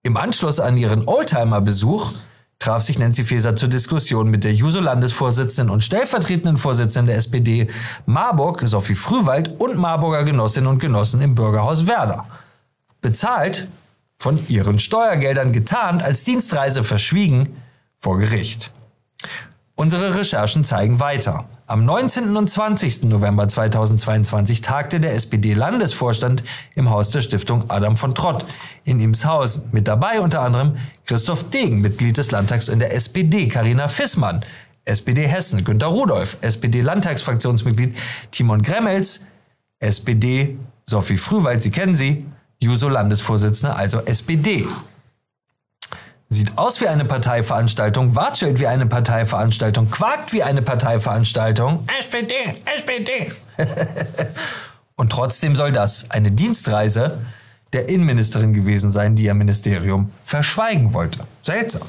Im 0.05 0.17
Anschluss 0.17 0.59
an 0.59 0.75
ihren 0.75 1.07
Oldtimer-Besuch 1.07 2.11
traf 2.59 2.83
sich 2.83 2.99
Nancy 2.99 3.23
Faeser 3.23 3.55
zur 3.55 3.69
Diskussion 3.69 4.29
mit 4.29 4.43
der 4.43 4.53
Juso-Landesvorsitzenden 4.53 5.73
und 5.73 5.81
stellvertretenden 5.81 6.57
Vorsitzenden 6.57 7.07
der 7.07 7.15
SPD 7.15 7.69
Marburg, 8.05 8.61
Sophie 8.65 8.95
Frühwald 8.95 9.57
und 9.61 9.77
Marburger 9.77 10.25
Genossinnen 10.25 10.69
und 10.69 10.79
Genossen 10.79 11.21
im 11.21 11.35
Bürgerhaus 11.35 11.87
Werder. 11.87 12.25
Bezahlt, 12.99 13.69
von 14.17 14.37
ihren 14.49 14.77
Steuergeldern 14.77 15.53
getarnt, 15.53 16.03
als 16.03 16.25
Dienstreise 16.25 16.83
verschwiegen, 16.83 17.55
vor 18.01 18.19
Gericht. 18.19 18.71
Unsere 19.75 20.13
Recherchen 20.13 20.63
zeigen 20.63 20.99
weiter. 20.99 21.45
Am 21.65 21.83
19. 21.83 22.37
und 22.37 22.47
20. 22.47 23.05
November 23.05 23.47
2022 23.47 24.61
tagte 24.61 24.99
der 24.99 25.15
SPD-Landesvorstand 25.15 26.43
im 26.75 26.91
Haus 26.91 27.09
der 27.09 27.21
Stiftung 27.21 27.71
Adam 27.71 27.97
von 27.97 28.13
Trott 28.13 28.45
in 28.83 28.99
Imshausen. 28.99 29.69
Mit 29.71 29.87
dabei 29.87 30.21
unter 30.21 30.41
anderem 30.41 30.77
Christoph 31.07 31.49
Degen, 31.49 31.81
Mitglied 31.81 32.15
des 32.19 32.29
Landtags 32.29 32.67
in 32.67 32.77
der 32.77 32.93
SPD, 32.93 33.47
Karina 33.47 33.87
Fissmann, 33.87 34.45
SPD 34.85 35.27
Hessen, 35.27 35.63
Günter 35.63 35.87
Rudolph, 35.87 36.37
SPD-Landtagsfraktionsmitglied 36.41 37.97
Timon 38.29 38.61
Gremmels, 38.61 39.21
SPD 39.79 40.59
Sophie 40.85 41.17
Frühwald, 41.17 41.63
Sie 41.63 41.71
kennen 41.71 41.95
sie, 41.95 42.27
Juso-Landesvorsitzende, 42.59 43.75
also 43.75 44.01
SPD. 44.01 44.67
Sieht 46.33 46.57
aus 46.57 46.81
wie 46.81 46.87
eine 46.87 47.05
Parteiveranstaltung, 47.05 48.15
watschelt 48.15 48.59
wie 48.59 48.65
eine 48.65 48.87
Parteiveranstaltung, 48.87 49.91
quakt 49.91 50.33
wie 50.33 50.41
eine 50.41 50.63
Parteiveranstaltung. 50.63 51.87
SPD, 51.99 52.55
SPD. 52.75 53.31
Und 54.95 55.11
trotzdem 55.11 55.55
soll 55.55 55.71
das 55.71 56.09
eine 56.09 56.31
Dienstreise 56.31 57.19
der 57.71 57.87
Innenministerin 57.87 58.51
gewesen 58.51 58.89
sein, 58.89 59.15
die 59.15 59.25
ihr 59.25 59.35
Ministerium 59.35 60.09
verschweigen 60.25 60.95
wollte. 60.95 61.19
Seltsam. 61.43 61.83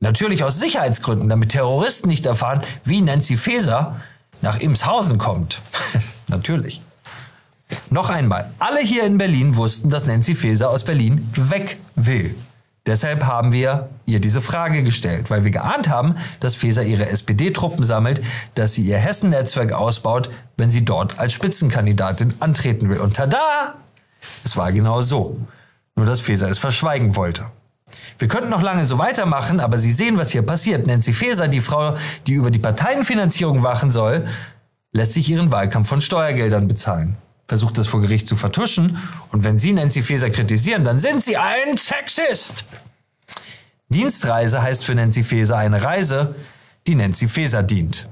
Natürlich 0.00 0.44
aus 0.44 0.58
Sicherheitsgründen, 0.58 1.30
damit 1.30 1.52
Terroristen 1.52 2.08
nicht 2.08 2.26
erfahren, 2.26 2.60
wie 2.84 3.00
Nancy 3.00 3.38
Faeser 3.38 4.02
nach 4.42 4.60
Imshausen 4.60 5.16
kommt. 5.16 5.62
Natürlich. 6.28 6.82
Noch 7.88 8.10
einmal, 8.10 8.50
alle 8.58 8.80
hier 8.80 9.04
in 9.04 9.16
Berlin 9.16 9.56
wussten, 9.56 9.88
dass 9.88 10.04
Nancy 10.04 10.34
Faeser 10.34 10.68
aus 10.68 10.84
Berlin 10.84 11.26
weg 11.36 11.78
will. 11.94 12.34
Deshalb 12.86 13.24
haben 13.24 13.52
wir 13.52 13.90
ihr 14.06 14.20
diese 14.20 14.40
Frage 14.40 14.82
gestellt, 14.82 15.30
weil 15.30 15.44
wir 15.44 15.50
geahnt 15.50 15.88
haben, 15.88 16.16
dass 16.40 16.56
Feser 16.56 16.82
ihre 16.82 17.08
SPD-Truppen 17.08 17.84
sammelt, 17.84 18.22
dass 18.54 18.74
sie 18.74 18.82
ihr 18.82 18.96
Hessen-Netzwerk 18.96 19.72
ausbaut, 19.72 20.30
wenn 20.56 20.70
sie 20.70 20.84
dort 20.84 21.18
als 21.18 21.32
Spitzenkandidatin 21.34 22.34
antreten 22.40 22.88
will. 22.88 22.98
Und 22.98 23.16
tada! 23.16 23.74
Es 24.44 24.56
war 24.56 24.72
genau 24.72 25.02
so. 25.02 25.36
Nur 25.94 26.06
dass 26.06 26.20
Feser 26.20 26.48
es 26.48 26.58
verschweigen 26.58 27.16
wollte. 27.16 27.46
Wir 28.18 28.28
könnten 28.28 28.50
noch 28.50 28.62
lange 28.62 28.86
so 28.86 28.98
weitermachen, 28.98 29.60
aber 29.60 29.76
Sie 29.76 29.92
sehen, 29.92 30.16
was 30.16 30.30
hier 30.30 30.42
passiert. 30.42 30.86
Nancy 30.86 31.12
Faeser, 31.12 31.48
die 31.48 31.60
Frau, 31.60 31.96
die 32.26 32.34
über 32.34 32.50
die 32.50 32.58
Parteienfinanzierung 32.58 33.62
wachen 33.62 33.90
soll, 33.90 34.26
lässt 34.92 35.14
sich 35.14 35.28
ihren 35.28 35.50
Wahlkampf 35.50 35.88
von 35.88 36.00
Steuergeldern 36.00 36.68
bezahlen 36.68 37.16
versucht 37.50 37.78
das 37.78 37.88
vor 37.88 38.00
Gericht 38.00 38.28
zu 38.28 38.36
vertuschen. 38.36 38.96
Und 39.32 39.42
wenn 39.42 39.58
Sie 39.58 39.72
Nancy 39.72 40.04
Faeser 40.04 40.30
kritisieren, 40.30 40.84
dann 40.84 41.00
sind 41.00 41.20
Sie 41.24 41.36
ein 41.36 41.76
Sexist. 41.76 42.64
Dienstreise 43.88 44.62
heißt 44.62 44.84
für 44.84 44.94
Nancy 44.94 45.24
Faeser 45.24 45.58
eine 45.58 45.84
Reise, 45.84 46.36
die 46.86 46.94
Nancy 46.94 47.26
Faeser 47.26 47.64
dient. 47.64 48.08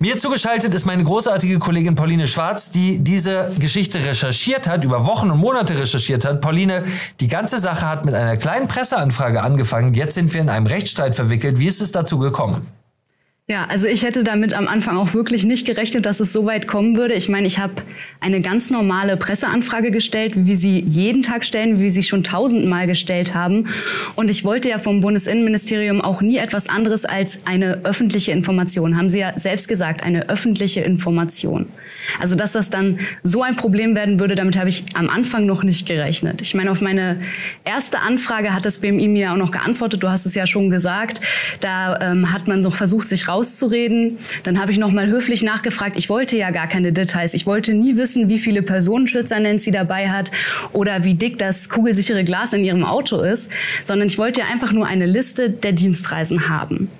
Mir 0.00 0.18
zugeschaltet 0.18 0.74
ist 0.74 0.84
meine 0.84 1.04
großartige 1.04 1.60
Kollegin 1.60 1.94
Pauline 1.94 2.26
Schwarz, 2.26 2.72
die 2.72 2.98
diese 3.04 3.50
Geschichte 3.60 4.04
recherchiert 4.04 4.66
hat, 4.66 4.82
über 4.82 5.06
Wochen 5.06 5.30
und 5.30 5.38
Monate 5.38 5.78
recherchiert 5.78 6.24
hat. 6.24 6.40
Pauline, 6.40 6.86
die 7.20 7.28
ganze 7.28 7.60
Sache 7.60 7.86
hat 7.86 8.04
mit 8.04 8.16
einer 8.16 8.36
kleinen 8.36 8.66
Presseanfrage 8.66 9.42
angefangen. 9.42 9.94
Jetzt 9.94 10.14
sind 10.14 10.34
wir 10.34 10.40
in 10.40 10.48
einem 10.48 10.66
Rechtsstreit 10.66 11.14
verwickelt. 11.14 11.60
Wie 11.60 11.68
ist 11.68 11.80
es 11.80 11.92
dazu 11.92 12.18
gekommen? 12.18 12.66
Ja, 13.48 13.64
also 13.66 13.86
ich 13.86 14.02
hätte 14.02 14.24
damit 14.24 14.54
am 14.54 14.66
Anfang 14.66 14.96
auch 14.96 15.14
wirklich 15.14 15.44
nicht 15.44 15.68
gerechnet, 15.68 16.04
dass 16.04 16.18
es 16.18 16.32
so 16.32 16.46
weit 16.46 16.66
kommen 16.66 16.96
würde. 16.96 17.14
Ich 17.14 17.28
meine, 17.28 17.46
ich 17.46 17.60
habe 17.60 17.74
eine 18.18 18.40
ganz 18.40 18.70
normale 18.70 19.16
Presseanfrage 19.16 19.92
gestellt, 19.92 20.32
wie 20.34 20.56
sie 20.56 20.80
jeden 20.80 21.22
Tag 21.22 21.44
stellen, 21.44 21.78
wie 21.78 21.90
sie 21.90 22.02
schon 22.02 22.24
tausendmal 22.24 22.88
gestellt 22.88 23.34
haben. 23.34 23.68
Und 24.16 24.32
ich 24.32 24.42
wollte 24.42 24.68
ja 24.68 24.80
vom 24.80 25.00
Bundesinnenministerium 25.00 26.00
auch 26.00 26.22
nie 26.22 26.38
etwas 26.38 26.68
anderes 26.68 27.04
als 27.04 27.46
eine 27.46 27.84
öffentliche 27.84 28.32
Information. 28.32 28.96
Haben 28.96 29.10
Sie 29.10 29.20
ja 29.20 29.38
selbst 29.38 29.68
gesagt, 29.68 30.02
eine 30.02 30.28
öffentliche 30.28 30.80
Information. 30.80 31.66
Also 32.18 32.34
dass 32.34 32.50
das 32.50 32.68
dann 32.68 32.98
so 33.22 33.42
ein 33.44 33.54
Problem 33.54 33.94
werden 33.94 34.18
würde, 34.18 34.34
damit 34.34 34.56
habe 34.56 34.70
ich 34.70 34.86
am 34.94 35.08
Anfang 35.08 35.46
noch 35.46 35.62
nicht 35.62 35.86
gerechnet. 35.86 36.42
Ich 36.42 36.54
meine, 36.56 36.72
auf 36.72 36.80
meine 36.80 37.20
erste 37.64 38.00
Anfrage 38.00 38.52
hat 38.52 38.66
das 38.66 38.78
BMI 38.78 39.06
mir 39.06 39.30
auch 39.30 39.36
noch 39.36 39.52
geantwortet. 39.52 40.02
Du 40.02 40.08
hast 40.08 40.26
es 40.26 40.34
ja 40.34 40.48
schon 40.48 40.68
gesagt. 40.68 41.20
Da 41.60 42.00
ähm, 42.00 42.32
hat 42.32 42.48
man 42.48 42.64
so 42.64 42.72
versucht, 42.72 43.06
sich 43.06 43.28
rauszureden. 43.36 44.18
Dann 44.44 44.58
habe 44.60 44.72
ich 44.72 44.78
noch 44.78 44.90
mal 44.90 45.06
höflich 45.06 45.42
nachgefragt. 45.42 45.96
Ich 45.96 46.08
wollte 46.08 46.36
ja 46.36 46.50
gar 46.50 46.68
keine 46.68 46.92
Details. 46.92 47.34
Ich 47.34 47.46
wollte 47.46 47.74
nie 47.74 47.96
wissen, 47.96 48.28
wie 48.28 48.38
viele 48.38 48.62
Personenschützer 48.62 49.38
Nancy 49.38 49.70
dabei 49.70 50.10
hat 50.10 50.30
oder 50.72 51.04
wie 51.04 51.14
dick 51.14 51.38
das 51.38 51.68
kugelsichere 51.68 52.24
Glas 52.24 52.52
in 52.52 52.64
ihrem 52.64 52.84
Auto 52.84 53.20
ist, 53.20 53.50
sondern 53.84 54.08
ich 54.08 54.18
wollte 54.18 54.40
ja 54.40 54.46
einfach 54.46 54.72
nur 54.72 54.86
eine 54.86 55.06
Liste 55.06 55.50
der 55.50 55.72
Dienstreisen 55.72 56.48
haben. 56.48 56.90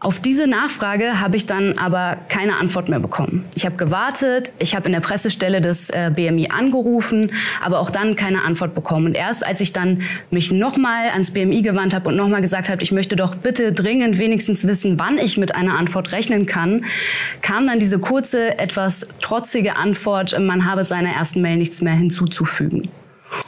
Auf 0.00 0.20
diese 0.20 0.46
Nachfrage 0.46 1.20
habe 1.20 1.36
ich 1.36 1.46
dann 1.46 1.76
aber 1.76 2.18
keine 2.28 2.56
Antwort 2.58 2.88
mehr 2.88 3.00
bekommen. 3.00 3.44
Ich 3.56 3.66
habe 3.66 3.74
gewartet, 3.74 4.52
ich 4.60 4.76
habe 4.76 4.86
in 4.86 4.92
der 4.92 5.00
Pressestelle 5.00 5.60
des 5.60 5.90
äh, 5.90 6.12
BMI 6.14 6.50
angerufen, 6.50 7.32
aber 7.64 7.80
auch 7.80 7.90
dann 7.90 8.14
keine 8.14 8.42
Antwort 8.42 8.74
bekommen. 8.76 9.06
Und 9.06 9.16
erst 9.16 9.44
als 9.44 9.60
ich 9.60 9.72
dann 9.72 10.02
mich 10.30 10.52
nochmal 10.52 11.08
ans 11.10 11.32
BMI 11.32 11.62
gewandt 11.62 11.94
habe 11.94 12.10
und 12.10 12.16
nochmal 12.16 12.42
gesagt 12.42 12.68
habe, 12.68 12.80
ich 12.80 12.92
möchte 12.92 13.16
doch 13.16 13.34
bitte 13.34 13.72
dringend 13.72 14.18
wenigstens 14.18 14.64
wissen, 14.64 15.00
wann 15.00 15.18
ich 15.18 15.36
mit 15.36 15.56
einer 15.56 15.76
Antwort 15.76 16.12
rechnen 16.12 16.46
kann, 16.46 16.84
kam 17.42 17.66
dann 17.66 17.80
diese 17.80 17.98
kurze, 17.98 18.56
etwas 18.56 19.08
trotzige 19.20 19.76
Antwort, 19.76 20.38
man 20.38 20.64
habe 20.64 20.84
seiner 20.84 21.10
ersten 21.10 21.42
Mail 21.42 21.56
nichts 21.56 21.80
mehr 21.80 21.94
hinzuzufügen. 21.94 22.88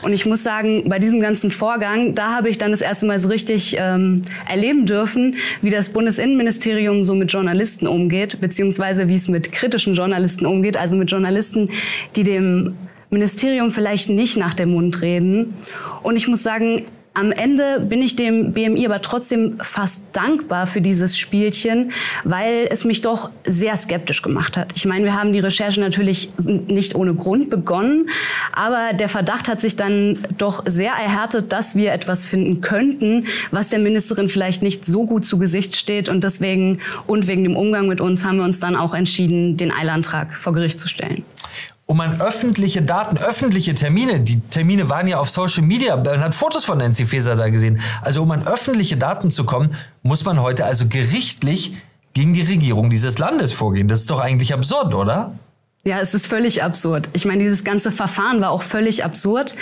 Und 0.02 0.12
ich 0.12 0.26
muss 0.26 0.42
sagen, 0.42 0.88
bei 0.88 0.98
diesem 0.98 1.20
ganzen 1.20 1.50
Vorgang, 1.50 2.14
da 2.14 2.34
habe 2.34 2.48
ich 2.48 2.58
dann 2.58 2.70
das 2.70 2.80
erste 2.80 3.06
Mal 3.06 3.18
so 3.18 3.28
richtig 3.28 3.76
ähm, 3.78 4.22
erleben 4.48 4.86
dürfen, 4.86 5.36
wie 5.62 5.70
das 5.70 5.90
Bundesinnenministerium 5.90 7.02
so 7.02 7.14
mit 7.14 7.32
Journalisten 7.32 7.86
umgeht, 7.86 8.40
beziehungsweise 8.40 9.08
wie 9.08 9.14
es 9.16 9.28
mit 9.28 9.52
kritischen 9.52 9.94
Journalisten 9.94 10.46
umgeht, 10.46 10.76
also 10.76 10.96
mit 10.96 11.10
Journalisten, 11.10 11.70
die 12.16 12.24
dem 12.24 12.76
Ministerium 13.10 13.72
vielleicht 13.72 14.08
nicht 14.08 14.36
nach 14.36 14.54
dem 14.54 14.70
Mund 14.70 15.02
reden. 15.02 15.54
Und 16.02 16.16
ich 16.16 16.28
muss 16.28 16.42
sagen, 16.42 16.86
am 17.12 17.32
Ende 17.32 17.80
bin 17.80 18.02
ich 18.02 18.14
dem 18.14 18.52
BMI 18.52 18.86
aber 18.86 19.02
trotzdem 19.02 19.58
fast 19.60 20.02
dankbar 20.12 20.68
für 20.68 20.80
dieses 20.80 21.18
Spielchen, 21.18 21.90
weil 22.22 22.68
es 22.70 22.84
mich 22.84 23.00
doch 23.00 23.30
sehr 23.44 23.76
skeptisch 23.76 24.22
gemacht 24.22 24.56
hat. 24.56 24.72
Ich 24.76 24.86
meine, 24.86 25.04
wir 25.04 25.14
haben 25.14 25.32
die 25.32 25.40
Recherche 25.40 25.80
natürlich 25.80 26.32
nicht 26.38 26.94
ohne 26.94 27.14
Grund 27.14 27.50
begonnen, 27.50 28.08
aber 28.52 28.92
der 28.92 29.08
Verdacht 29.08 29.48
hat 29.48 29.60
sich 29.60 29.74
dann 29.74 30.18
doch 30.38 30.62
sehr 30.66 30.92
erhärtet, 30.92 31.52
dass 31.52 31.74
wir 31.74 31.92
etwas 31.92 32.26
finden 32.26 32.60
könnten, 32.60 33.26
was 33.50 33.70
der 33.70 33.80
Ministerin 33.80 34.28
vielleicht 34.28 34.62
nicht 34.62 34.84
so 34.84 35.04
gut 35.04 35.24
zu 35.24 35.38
Gesicht 35.38 35.76
steht. 35.76 36.08
Und 36.08 36.22
deswegen 36.22 36.78
und 37.08 37.26
wegen 37.26 37.42
dem 37.42 37.56
Umgang 37.56 37.88
mit 37.88 38.00
uns 38.00 38.24
haben 38.24 38.36
wir 38.36 38.44
uns 38.44 38.60
dann 38.60 38.76
auch 38.76 38.94
entschieden, 38.94 39.56
den 39.56 39.72
Eilantrag 39.72 40.32
vor 40.32 40.52
Gericht 40.52 40.78
zu 40.78 40.88
stellen 40.88 41.24
um 41.90 42.00
an 42.00 42.20
öffentliche 42.20 42.82
Daten, 42.82 43.18
öffentliche 43.18 43.74
Termine, 43.74 44.20
die 44.20 44.38
Termine 44.38 44.88
waren 44.88 45.08
ja 45.08 45.18
auf 45.18 45.28
Social 45.28 45.64
Media, 45.64 45.96
man 45.96 46.20
hat 46.20 46.36
Fotos 46.36 46.64
von 46.64 46.78
Nancy 46.78 47.04
Faeser 47.04 47.34
da 47.34 47.48
gesehen. 47.48 47.80
Also 48.00 48.22
um 48.22 48.30
an 48.30 48.46
öffentliche 48.46 48.96
Daten 48.96 49.32
zu 49.32 49.42
kommen, 49.42 49.74
muss 50.04 50.24
man 50.24 50.40
heute 50.40 50.66
also 50.66 50.86
gerichtlich 50.86 51.72
gegen 52.12 52.32
die 52.32 52.42
Regierung 52.42 52.90
dieses 52.90 53.18
Landes 53.18 53.52
vorgehen. 53.52 53.88
Das 53.88 54.02
ist 54.02 54.10
doch 54.12 54.20
eigentlich 54.20 54.54
absurd, 54.54 54.94
oder? 54.94 55.32
Ja, 55.82 55.98
es 55.98 56.12
ist 56.12 56.26
völlig 56.26 56.62
absurd. 56.62 57.08
Ich 57.14 57.24
meine, 57.24 57.42
dieses 57.42 57.64
ganze 57.64 57.90
Verfahren 57.90 58.42
war 58.42 58.50
auch 58.50 58.60
völlig 58.60 59.02
absurd. 59.02 59.56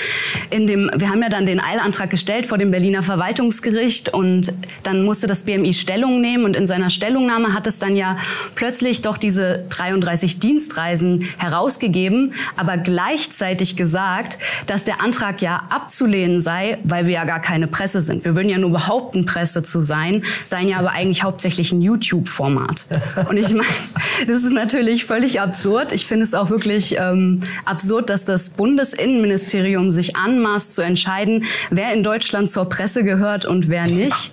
In 0.51 0.67
dem, 0.67 0.91
wir 0.93 1.11
haben 1.11 1.23
ja 1.23 1.29
dann 1.29 1.47
den 1.47 1.61
Eilantrag 1.61 2.11
gestellt 2.11 2.45
vor 2.45 2.59
dem 2.59 2.73
Berliner 2.73 3.05
Verwaltungsgericht 3.05 4.13
und 4.13 4.53
dann 4.83 5.05
musste 5.05 5.29
das 5.29 5.45
BMI 5.45 5.75
Stellung 5.75 6.21
nehmen 6.21 6.45
und 6.45 6.57
in 6.57 6.67
seiner 6.67 6.91
Stellungnahme 6.91 7.55
hat 7.55 7.69
es 7.69 7.79
dann 7.79 7.95
ja 7.95 8.19
plötzlich 8.57 9.01
doch 9.03 9.17
diese 9.17 9.65
33 9.69 10.41
Dienstreisen 10.41 11.29
herausgegeben, 11.39 12.35
aber 12.57 12.79
gleichzeitig 12.79 13.77
gesagt, 13.77 14.39
dass 14.67 14.83
der 14.83 15.01
Antrag 15.01 15.41
ja 15.41 15.69
abzulehnen 15.71 16.41
sei, 16.41 16.79
weil 16.83 17.07
wir 17.07 17.13
ja 17.13 17.27
gar 17.27 17.41
keine 17.41 17.69
Presse 17.69 18.01
sind. 18.01 18.25
Wir 18.25 18.35
würden 18.35 18.49
ja 18.49 18.59
nur 18.59 18.73
behaupten, 18.73 19.25
Presse 19.25 19.63
zu 19.63 19.81
sein, 19.81 20.25
seien 20.45 20.67
ja 20.67 20.79
aber 20.79 20.91
eigentlich 20.91 21.23
hauptsächlich 21.23 21.71
ein 21.71 21.81
YouTube-Format. 21.81 22.87
Und 23.31 23.37
ich 23.37 23.51
meine, 23.51 23.69
das 24.27 24.43
ist 24.43 24.53
natürlich 24.53 25.05
völlig 25.05 25.41
absurd. 25.41 25.93
Ich 25.93 26.08
finde 26.09 26.25
es 26.25 26.35
auch 26.35 26.51
wirklich 26.51 26.97
ähm, 26.99 27.41
absurd, 27.65 28.11
dass 28.11 28.25
das 28.25 28.51
Bundesinnenministerium 28.51 29.91
sich 29.91 30.17
anmaßt 30.17 30.75
zu 30.75 30.83
entscheiden, 30.83 31.45
wer 31.71 31.93
in 31.93 32.03
Deutschland 32.03 32.51
zur 32.51 32.69
Presse 32.69 33.05
gehört 33.05 33.45
und 33.45 33.69
wer 33.69 33.87
nicht. 33.87 34.33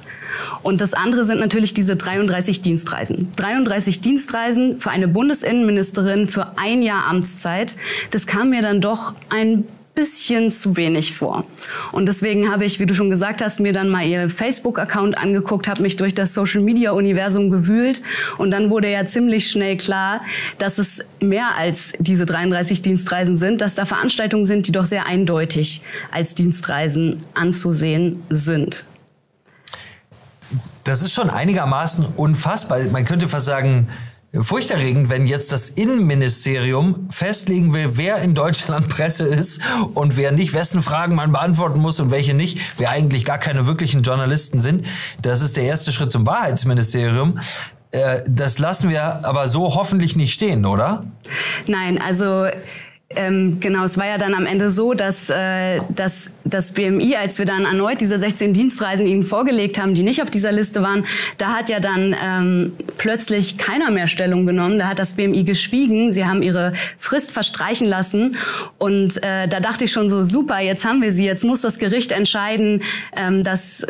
Und 0.64 0.82
das 0.82 0.94
andere 0.94 1.26
sind 1.26 1.40
natürlich 1.40 1.74
diese 1.74 1.96
33 1.96 2.62
Dienstreisen. 2.62 3.32
33 3.36 4.02
Dienstreisen 4.02 4.80
für 4.80 4.90
eine 4.90 5.08
Bundesinnenministerin 5.08 6.28
für 6.28 6.58
ein 6.58 6.82
Jahr 6.82 7.06
Amtszeit, 7.06 7.76
das 8.12 8.28
kam 8.28 8.50
mir 8.50 8.62
dann 8.62 8.82
doch 8.82 9.14
ein 9.30 9.66
bisschen 9.96 10.52
zu 10.52 10.78
wenig 10.78 11.16
vor. 11.16 11.46
Und 11.92 12.08
deswegen 12.08 12.52
habe 12.52 12.66
ich, 12.66 12.80
wie 12.80 12.86
du 12.86 12.94
schon 12.94 13.10
gesagt 13.10 13.42
hast, 13.42 13.60
mir 13.60 13.74
dann 13.74 13.90
mal 13.90 14.06
ihr 14.06 14.30
Facebook-Account 14.30 15.18
angeguckt, 15.18 15.68
habe 15.68 15.82
mich 15.82 15.96
durch 15.96 16.14
das 16.14 16.34
Social-Media-Universum 16.34 17.50
gewühlt 17.50 18.02
und 18.38 18.52
dann 18.52 18.70
wurde 18.70 18.92
ja 18.92 19.06
ziemlich 19.06 19.50
schnell 19.50 19.78
klar, 19.78 20.22
dass 20.58 20.78
es 20.78 21.04
mehr 21.20 21.56
als 21.58 21.94
diese 22.00 22.26
33 22.26 22.82
Dienstreisen 22.82 23.38
sind, 23.38 23.62
dass 23.62 23.76
da 23.76 23.86
Veranstaltungen 23.86 24.46
sind, 24.46 24.68
die 24.68 24.72
doch 24.72 24.86
sehr 24.86 25.08
eindeutig 25.08 25.82
als 26.12 26.36
Dienstreisen 26.36 27.24
anzusehen 27.34 28.22
sind. 28.30 28.86
Das 30.84 31.02
ist 31.02 31.14
schon 31.14 31.32
einigermaßen 31.32 32.06
unfassbar. 32.16 32.80
Man 32.92 33.06
könnte 33.06 33.28
fast 33.28 33.48
sagen, 33.48 33.88
furchterregend, 34.42 35.10
wenn 35.10 35.26
jetzt 35.26 35.52
das 35.52 35.70
Innenministerium 35.70 37.10
festlegen 37.12 37.74
will, 37.74 37.92
wer 37.94 38.18
in 38.18 38.34
Deutschland 38.34 38.90
Presse 38.90 39.26
ist 39.26 39.62
und 39.94 40.18
wer 40.18 40.32
nicht, 40.32 40.54
wessen 40.54 40.82
Fragen 40.82 41.16
man 41.16 41.32
beantworten 41.32 41.80
muss 41.80 42.00
und 42.00 42.12
welche 42.12 42.34
nicht, 42.34 42.60
wer 42.78 42.90
eigentlich 42.90 43.26
gar 43.26 43.38
keine 43.38 43.68
wirklichen 43.68 44.02
Journalisten 44.02 44.60
sind. 44.60 44.86
Das 45.22 45.42
ist 45.42 45.58
der 45.58 45.64
erste 45.64 45.92
Schritt 45.92 46.12
zum 46.12 46.26
Wahrheitsministerium. 46.26 47.40
Äh, 47.92 48.24
das 48.28 48.60
lassen 48.60 48.90
wir 48.90 49.26
aber 49.26 49.48
so 49.48 49.76
hoffentlich 49.76 50.16
nicht 50.16 50.34
stehen, 50.34 50.66
oder? 50.66 51.06
Nein, 51.68 52.02
also 52.02 52.48
ähm, 53.16 53.60
genau, 53.60 53.84
es 53.84 53.98
war 53.98 54.08
ja 54.08 54.18
dann 54.18 54.34
am 54.34 54.46
Ende 54.46 54.70
so, 54.70 54.94
dass, 54.94 55.30
äh, 55.30 55.80
dass 55.90 56.32
das 56.44 56.72
BMI, 56.72 57.16
als 57.16 57.38
wir 57.38 57.46
dann 57.46 57.66
erneut 57.66 58.02
diese 58.02 58.18
16 58.18 58.54
Dienstreisen 58.54 59.08
ihnen 59.08 59.24
vorgelegt 59.24 59.80
haben, 59.80 59.96
die 59.96 60.04
nicht 60.04 60.22
auf 60.22 60.30
dieser 60.30 60.52
Liste 60.52 60.82
waren, 60.82 61.06
da 61.38 61.54
hat 61.54 61.70
ja 61.70 61.80
dann 61.80 62.16
ähm, 62.22 62.74
plötzlich 62.98 63.58
keiner 63.58 63.92
mehr 63.92 64.08
Stellung 64.08 64.46
genommen. 64.46 64.80
Da 64.80 64.88
hat 64.88 65.00
das 65.00 65.14
BMI 65.14 65.44
geschwiegen. 65.44 66.12
Sie 66.12 66.26
haben 66.26 66.42
ihre 66.42 66.74
Frist 66.98 67.32
verstreichen 67.32 67.88
lassen. 67.88 68.38
Und 68.78 69.24
äh, 69.24 69.48
da 69.48 69.60
dachte 69.60 69.86
ich 69.86 69.92
schon 69.92 70.10
so, 70.10 70.24
super, 70.24 70.60
jetzt 70.60 70.86
haben 70.86 71.02
wir 71.02 71.12
sie. 71.12 71.26
Jetzt 71.26 71.44
muss 71.44 71.62
das 71.62 71.80
Gericht 71.80 72.12
entscheiden, 72.12 72.84
ähm, 73.16 73.44
dass 73.44 73.86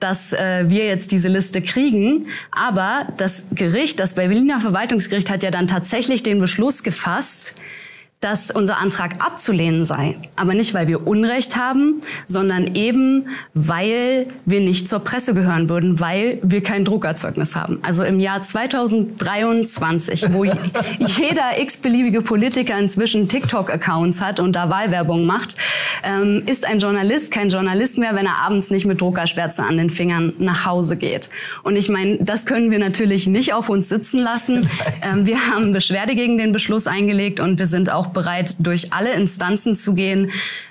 dass 0.00 0.32
äh, 0.32 0.64
wir 0.68 0.86
jetzt 0.86 1.12
diese 1.12 1.28
Liste 1.28 1.60
kriegen. 1.60 2.26
Aber 2.50 3.08
das 3.16 3.44
Gericht, 3.52 3.98
das 4.00 4.14
Berliner 4.14 4.60
Verwaltungsgericht, 4.60 5.30
hat 5.30 5.42
ja 5.42 5.50
dann 5.50 5.66
tatsächlich 5.66 6.22
den 6.22 6.38
Beschluss 6.38 6.82
gefasst, 6.82 7.54
dass 8.20 8.50
unser 8.50 8.78
Antrag 8.78 9.24
abzulehnen 9.24 9.84
sei. 9.84 10.16
Aber 10.34 10.54
nicht, 10.54 10.74
weil 10.74 10.88
wir 10.88 11.06
Unrecht 11.06 11.56
haben, 11.56 12.02
sondern 12.26 12.74
eben, 12.74 13.28
weil 13.54 14.26
wir 14.44 14.60
nicht 14.60 14.88
zur 14.88 15.00
Presse 15.00 15.34
gehören 15.34 15.68
würden, 15.68 16.00
weil 16.00 16.40
wir 16.42 16.62
kein 16.62 16.84
Druckerzeugnis 16.84 17.54
haben. 17.54 17.78
Also 17.82 18.02
im 18.02 18.18
Jahr 18.18 18.42
2023, 18.42 20.32
wo 20.32 20.44
jeder 20.98 21.60
x-beliebige 21.60 22.22
Politiker 22.22 22.78
inzwischen 22.78 23.28
TikTok-Accounts 23.28 24.20
hat 24.20 24.40
und 24.40 24.56
da 24.56 24.68
Wahlwerbung 24.68 25.24
macht, 25.24 25.56
ähm, 26.02 26.42
ist 26.46 26.66
ein 26.66 26.80
Journalist 26.80 27.30
kein 27.30 27.50
Journalist 27.50 27.98
mehr, 27.98 28.14
wenn 28.16 28.26
er 28.26 28.38
abends 28.38 28.70
nicht 28.70 28.84
mit 28.84 29.00
Druckerschwärze 29.00 29.62
an 29.62 29.76
den 29.76 29.90
Fingern 29.90 30.32
nach 30.38 30.64
Hause 30.64 30.96
geht. 30.96 31.30
Und 31.62 31.76
ich 31.76 31.88
meine, 31.88 32.18
das 32.20 32.46
können 32.46 32.70
wir 32.70 32.78
natürlich 32.80 33.26
nicht 33.28 33.52
auf 33.54 33.68
uns 33.68 33.88
sitzen 33.88 34.18
lassen. 34.18 34.68
Ähm, 35.00 35.26
wir 35.26 35.38
haben 35.48 35.72
Beschwerde 35.72 36.14
gegen 36.14 36.38
den 36.38 36.50
Beschluss 36.50 36.86
eingelegt 36.86 37.40
und 37.40 37.58
wir 37.58 37.66
sind 37.66 37.92
auch 37.92 38.07
bereit, 38.10 38.56
durch 38.58 38.92
alle 38.92 39.12
Instanzen 39.12 39.74
zu 39.74 39.94
gehen, 39.94 40.30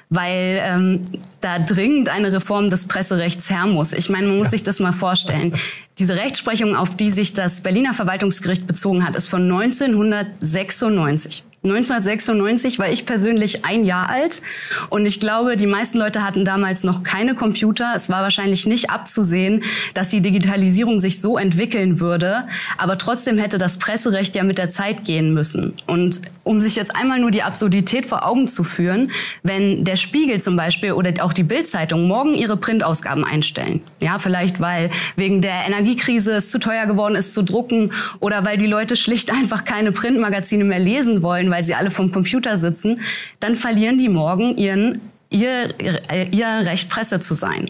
weil 0.10 0.60
ähm, 0.62 1.06
da 1.42 1.60
dringend 1.60 2.10
eine 2.10 2.32
Reform 2.32 2.70
des 2.70 2.88
Presserechts 2.88 3.50
her 3.50 3.68
muss. 3.68 3.94
Ich 3.94 4.10
meine, 4.10 4.28
man 4.28 4.38
muss 4.38 4.52
sich 4.52 4.64
das 4.64 4.80
mal 4.80 4.94
vorstellen. 4.94 5.54
Diese 6.00 6.16
Rechtsprechung, 6.16 6.76
auf 6.76 6.96
die 6.96 7.10
sich 7.10 7.34
das 7.34 7.62
Berliner 7.62 7.94
Verwaltungsgericht 7.94 8.68
bezogen 8.68 9.06
hat, 9.06 9.16
ist 9.16 9.28
von 9.28 9.44
1996. 9.44 11.44
1996 11.64 12.80
war 12.80 12.88
ich 12.88 13.06
persönlich 13.06 13.66
ein 13.66 13.84
Jahr 13.84 14.10
alt 14.10 14.42
und 14.90 15.06
ich 15.06 15.20
glaube, 15.20 15.58
die 15.58 15.66
meisten 15.66 15.98
Leute 15.98 16.24
hatten 16.24 16.46
damals 16.46 16.84
noch 16.84 17.04
keine 17.04 17.36
Computer. 17.36 17.94
Es 17.96 18.10
war 18.10 18.22
wahrscheinlich 18.22 18.68
nicht 18.68 18.90
abzusehen, 18.90 19.64
dass 19.94 20.10
die 20.10 20.22
Digitalisierung 20.22 21.00
sich 21.00 21.20
so 21.20 21.38
entwickeln 21.38 22.00
würde, 22.00 22.48
aber 22.78 22.98
trotzdem 22.98 23.38
hätte 23.38 23.58
das 23.58 23.80
Presserecht 23.80 24.36
ja 24.36 24.44
mit 24.44 24.60
der 24.60 24.70
Zeit 24.70 25.04
gehen 25.04 25.34
müssen. 25.34 25.74
Und 25.88 26.22
um 26.48 26.62
sich 26.62 26.76
jetzt 26.76 26.96
einmal 26.96 27.20
nur 27.20 27.32
die 27.32 27.44
Absurdität 27.44 28.06
vor 28.06 28.26
Augen 28.26 28.48
zu 28.48 28.64
führen, 28.64 29.12
wenn 29.44 29.84
der 29.84 29.96
Spiegel 29.96 30.42
zum 30.42 30.56
Beispiel 30.56 30.94
oder 30.94 31.24
auch 31.24 31.34
die 31.34 31.44
Bildzeitung 31.44 32.08
morgen 32.08 32.34
ihre 32.34 32.58
Printausgaben 32.58 33.24
einstellen, 33.24 33.82
ja, 34.00 34.18
vielleicht 34.20 34.60
weil 34.60 34.90
wegen 35.16 35.42
der 35.42 35.66
Energiekrise 35.66 36.34
es 36.34 36.50
zu 36.50 36.60
teuer 36.60 36.86
geworden 36.86 37.16
ist 37.16 37.34
zu 37.34 37.44
drucken 37.44 37.92
oder 38.20 38.46
weil 38.46 38.58
die 38.58 38.68
Leute 38.68 38.96
schlicht 38.96 39.32
einfach 39.32 39.66
keine 39.66 39.92
Printmagazine 39.92 40.64
mehr 40.64 40.80
lesen 40.80 41.22
wollen, 41.22 41.52
weil 41.52 41.64
sie 41.64 41.76
alle 41.76 41.92
vom 41.92 42.12
Computer 42.12 42.58
sitzen, 42.58 43.02
dann 43.40 43.56
verlieren 43.56 43.98
die 43.98 44.10
morgen 44.10 44.58
ihren, 44.58 45.02
ihr, 45.30 45.74
ihr 46.32 46.48
Recht, 46.48 46.90
Presse 46.90 47.20
zu 47.20 47.34
sein. 47.34 47.70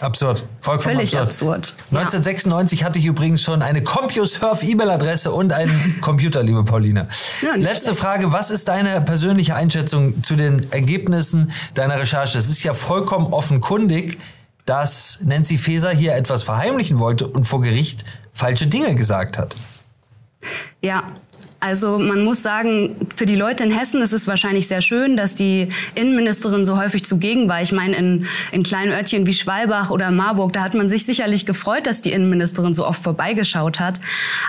Absurd. 0.00 0.44
Vollkommen 0.60 0.94
Völlig 0.96 1.18
absurd. 1.18 1.70
absurd. 1.70 1.74
1996 1.90 2.80
ja. 2.80 2.86
hatte 2.86 2.98
ich 3.00 3.06
übrigens 3.06 3.42
schon 3.42 3.62
eine 3.62 3.82
CompuServe-E-Mail-Adresse 3.82 5.32
und 5.32 5.52
einen 5.52 5.98
Computer, 6.00 6.42
liebe 6.42 6.62
Pauline. 6.62 7.08
Ja, 7.42 7.56
Letzte 7.56 7.86
schlecht. 7.90 8.00
Frage. 8.00 8.32
Was 8.32 8.50
ist 8.50 8.68
deine 8.68 9.00
persönliche 9.00 9.56
Einschätzung 9.56 10.22
zu 10.22 10.36
den 10.36 10.70
Ergebnissen 10.72 11.50
deiner 11.74 11.98
Recherche? 11.98 12.38
Es 12.38 12.48
ist 12.48 12.62
ja 12.62 12.74
vollkommen 12.74 13.32
offenkundig, 13.32 14.18
dass 14.66 15.18
Nancy 15.24 15.58
Faeser 15.58 15.90
hier 15.90 16.14
etwas 16.14 16.44
verheimlichen 16.44 16.98
wollte 17.00 17.26
und 17.26 17.44
vor 17.46 17.60
Gericht 17.60 18.04
falsche 18.32 18.68
Dinge 18.68 18.94
gesagt 18.94 19.36
hat. 19.36 19.56
Ja, 20.80 21.02
also 21.60 21.98
man 21.98 22.22
muss 22.22 22.42
sagen, 22.42 22.94
für 23.16 23.26
die 23.26 23.34
Leute 23.34 23.64
in 23.64 23.72
Hessen 23.72 24.00
ist 24.00 24.12
es 24.12 24.28
wahrscheinlich 24.28 24.68
sehr 24.68 24.80
schön, 24.80 25.16
dass 25.16 25.34
die 25.34 25.70
Innenministerin 25.96 26.64
so 26.64 26.78
häufig 26.78 27.04
zugegen 27.04 27.48
war. 27.48 27.60
Ich 27.60 27.72
meine, 27.72 27.96
in, 27.96 28.26
in 28.52 28.62
kleinen 28.62 28.92
Örtchen 28.92 29.26
wie 29.26 29.34
Schwalbach 29.34 29.90
oder 29.90 30.12
Marburg, 30.12 30.52
da 30.52 30.62
hat 30.62 30.74
man 30.74 30.88
sich 30.88 31.04
sicherlich 31.04 31.46
gefreut, 31.46 31.88
dass 31.88 32.00
die 32.00 32.12
Innenministerin 32.12 32.74
so 32.74 32.86
oft 32.86 33.02
vorbeigeschaut 33.02 33.80
hat. 33.80 34.00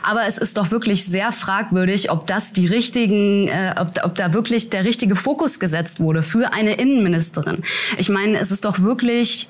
Aber 0.03 0.27
es 0.27 0.37
ist 0.37 0.57
doch 0.57 0.69
wirklich 0.69 1.05
sehr 1.05 1.31
fragwürdig, 1.31 2.11
ob 2.11 2.27
das 2.27 2.53
die 2.53 2.67
richtigen, 2.67 3.47
äh, 3.47 3.73
ob, 3.79 3.89
ob 4.03 4.13
da 4.13 4.31
wirklich 4.33 4.69
der 4.69 4.85
richtige 4.85 5.15
Fokus 5.15 5.59
gesetzt 5.59 5.99
wurde 5.99 6.21
für 6.21 6.53
eine 6.53 6.75
Innenministerin. 6.75 7.63
Ich 7.97 8.09
meine, 8.09 8.37
es 8.37 8.51
ist 8.51 8.65
doch 8.65 8.79
wirklich 8.79 9.49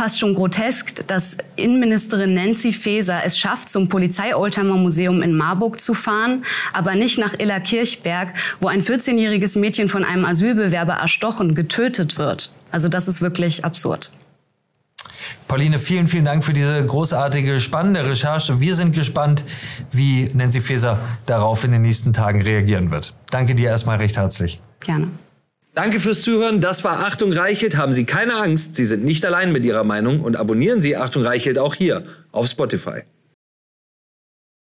fast 0.00 0.18
schon 0.18 0.32
grotesk, 0.32 1.06
dass 1.08 1.36
Innenministerin 1.56 2.32
Nancy 2.32 2.72
Faeser 2.72 3.22
es 3.22 3.36
schafft, 3.36 3.68
zum 3.68 3.90
Polizei-Oldtimer-Museum 3.90 5.20
in 5.20 5.36
Marburg 5.36 5.78
zu 5.78 5.92
fahren, 5.92 6.46
aber 6.72 6.94
nicht 6.94 7.18
nach 7.18 7.38
Illerkirchberg, 7.38 8.32
wo 8.60 8.68
ein 8.68 8.82
14-jähriges 8.82 9.58
Mädchen 9.58 9.90
von 9.90 10.02
einem 10.02 10.24
Asylbewerber 10.24 10.94
erstochen, 10.94 11.54
getötet 11.54 12.16
wird. 12.16 12.50
Also 12.70 12.88
das 12.88 13.08
ist 13.08 13.20
wirklich 13.20 13.66
absurd. 13.66 14.10
Pauline, 15.48 15.78
vielen, 15.78 16.08
vielen 16.08 16.24
Dank 16.24 16.46
für 16.46 16.54
diese 16.54 16.82
großartige, 16.82 17.60
spannende 17.60 18.06
Recherche. 18.06 18.58
Wir 18.58 18.74
sind 18.74 18.94
gespannt, 18.94 19.44
wie 19.92 20.30
Nancy 20.32 20.62
Faeser 20.62 20.98
darauf 21.26 21.62
in 21.64 21.72
den 21.72 21.82
nächsten 21.82 22.14
Tagen 22.14 22.40
reagieren 22.40 22.90
wird. 22.90 23.12
Danke 23.30 23.54
dir 23.54 23.68
erstmal 23.68 23.98
recht 23.98 24.16
herzlich. 24.16 24.62
Gerne. 24.80 25.10
Danke 25.74 26.00
fürs 26.00 26.22
Zuhören. 26.22 26.60
Das 26.60 26.82
war 26.82 27.04
Achtung 27.04 27.32
Reichelt. 27.32 27.76
Haben 27.76 27.92
Sie 27.92 28.04
keine 28.04 28.34
Angst. 28.34 28.76
Sie 28.76 28.86
sind 28.86 29.04
nicht 29.04 29.24
allein 29.24 29.52
mit 29.52 29.64
Ihrer 29.64 29.84
Meinung 29.84 30.20
und 30.20 30.36
abonnieren 30.36 30.82
Sie 30.82 30.96
Achtung 30.96 31.22
Reichelt 31.22 31.58
auch 31.58 31.74
hier 31.74 32.04
auf 32.32 32.48
Spotify. 32.48 33.02